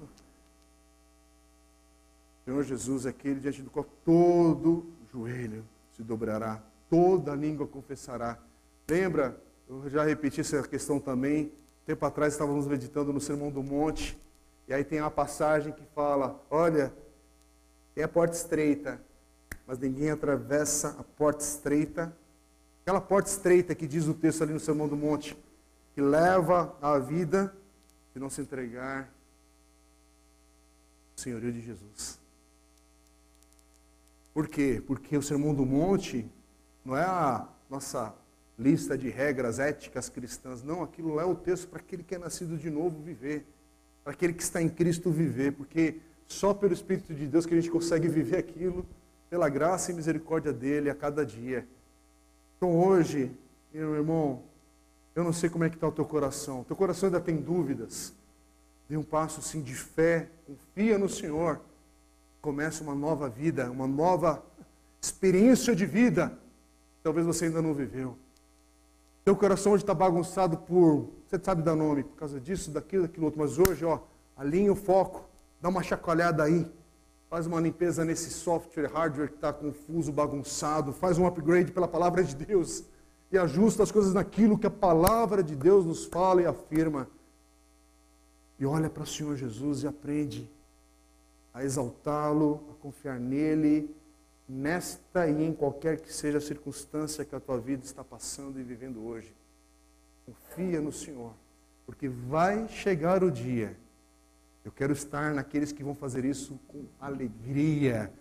[2.44, 8.38] Senhor Jesus é aquele diante do qual todo joelho se dobrará, toda língua confessará.
[8.86, 11.50] Lembra, eu já repeti essa questão também,
[11.86, 14.18] tempo atrás estávamos meditando no Sermão do Monte,
[14.68, 16.92] e aí tem uma passagem que fala: olha,
[17.94, 19.00] tem a porta estreita,
[19.66, 22.14] mas ninguém atravessa a porta estreita.
[22.82, 25.36] Aquela porta estreita que diz o texto ali no Sermão do Monte,
[25.94, 27.54] que leva à vida
[28.12, 29.02] se não se entregar
[31.12, 32.18] ao senhorio de Jesus.
[34.34, 34.82] Por quê?
[34.86, 36.28] Porque o Sermão do Monte
[36.84, 38.14] não é a nossa
[38.58, 42.18] lista de regras éticas cristãs, não, aquilo lá é o texto para aquele que é
[42.18, 43.44] nascido de novo viver
[44.02, 46.00] para aquele que está em Cristo viver, porque
[46.32, 48.86] só pelo Espírito de Deus que a gente consegue viver aquilo,
[49.28, 51.66] pela graça e misericórdia dele a cada dia.
[52.56, 53.30] Então hoje,
[53.72, 54.42] meu irmão,
[55.14, 56.64] eu não sei como é que está o teu coração.
[56.64, 58.14] Teu coração ainda tem dúvidas.
[58.88, 61.60] Dê um passo sim de fé, confia no Senhor.
[62.40, 64.42] Começa uma nova vida, uma nova
[65.00, 66.36] experiência de vida.
[67.02, 68.16] Talvez você ainda não viveu.
[69.24, 73.26] Teu coração hoje está bagunçado por, você sabe dar nome, por causa disso, daquilo, daquilo
[73.26, 73.40] outro.
[73.40, 74.00] Mas hoje, ó,
[74.36, 75.31] alinha o foco,
[75.62, 76.68] dá uma chacoalhada aí,
[77.30, 82.24] faz uma limpeza nesse software, hardware que está confuso, bagunçado, faz um upgrade pela palavra
[82.24, 82.84] de Deus
[83.30, 87.08] e ajusta as coisas naquilo que a palavra de Deus nos fala e afirma.
[88.58, 90.50] E olha para o Senhor Jesus e aprende
[91.54, 93.94] a exaltá-lo, a confiar nele,
[94.48, 98.62] nesta e em qualquer que seja a circunstância que a tua vida está passando e
[98.64, 99.32] vivendo hoje.
[100.26, 101.32] Confia no Senhor,
[101.86, 103.76] porque vai chegar o dia.
[104.64, 108.12] Eu quero estar naqueles que vão fazer isso com alegria,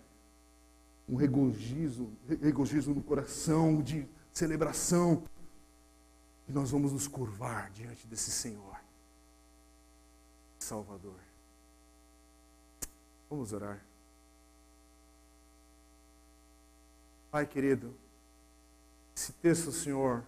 [1.08, 5.24] um regozijo, regozijo no coração, de celebração.
[6.48, 8.76] E nós vamos nos curvar diante desse Senhor,
[10.58, 11.20] Salvador.
[13.30, 13.82] Vamos orar.
[17.30, 17.94] Pai querido,
[19.16, 20.22] esse texto, Senhor,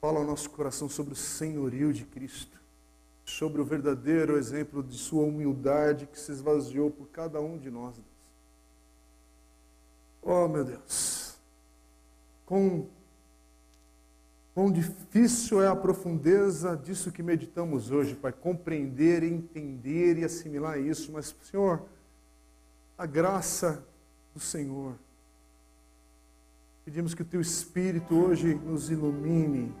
[0.00, 2.60] fala ao nosso coração sobre o senhorio de Cristo,
[3.24, 7.94] sobre o verdadeiro exemplo de Sua humildade que se esvaziou por cada um de nós.
[7.94, 8.06] Deus.
[10.22, 11.38] Oh, meu Deus,
[12.46, 12.88] quão,
[14.54, 21.12] quão difícil é a profundeza disso que meditamos hoje, Pai, compreender, entender e assimilar isso,
[21.12, 21.82] mas, Senhor,
[22.96, 23.84] a graça
[24.32, 24.94] do Senhor
[26.84, 29.74] Pedimos que o Teu Espírito hoje nos ilumine,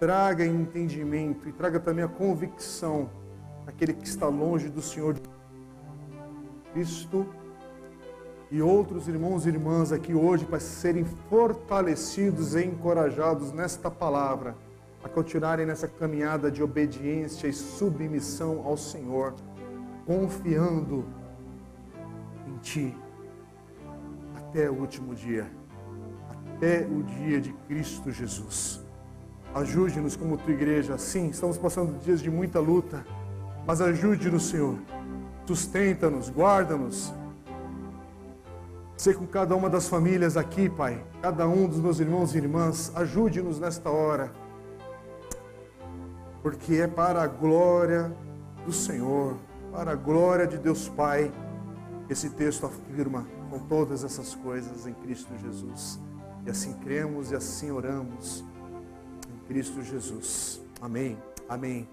[0.00, 3.10] traga entendimento e traga também a convicção
[3.66, 5.14] daquele que está longe do Senhor
[6.72, 7.26] Cristo
[8.50, 14.56] e outros irmãos e irmãs aqui hoje para serem fortalecidos e encorajados nesta palavra
[15.04, 19.34] a continuarem nessa caminhada de obediência e submissão ao Senhor,
[20.06, 21.04] confiando
[22.46, 22.96] em Ti
[24.34, 25.50] até o último dia,
[26.54, 28.79] até o dia de Cristo Jesus.
[29.54, 33.04] Ajude-nos como tua igreja, sim, estamos passando dias de muita luta,
[33.66, 34.76] mas ajude-nos, Senhor.
[35.46, 37.12] Sustenta-nos, guarda-nos.
[38.96, 42.92] Ser com cada uma das famílias aqui, Pai, cada um dos meus irmãos e irmãs,
[42.94, 44.30] ajude-nos nesta hora
[46.42, 48.14] porque é para a glória
[48.64, 49.36] do Senhor,
[49.72, 51.30] para a glória de Deus Pai,
[52.08, 56.00] esse texto afirma com todas essas coisas em Cristo Jesus.
[56.46, 58.44] E assim cremos e assim oramos
[59.50, 60.60] Cristo Jesus.
[60.80, 61.18] Amém.
[61.48, 61.88] Amém.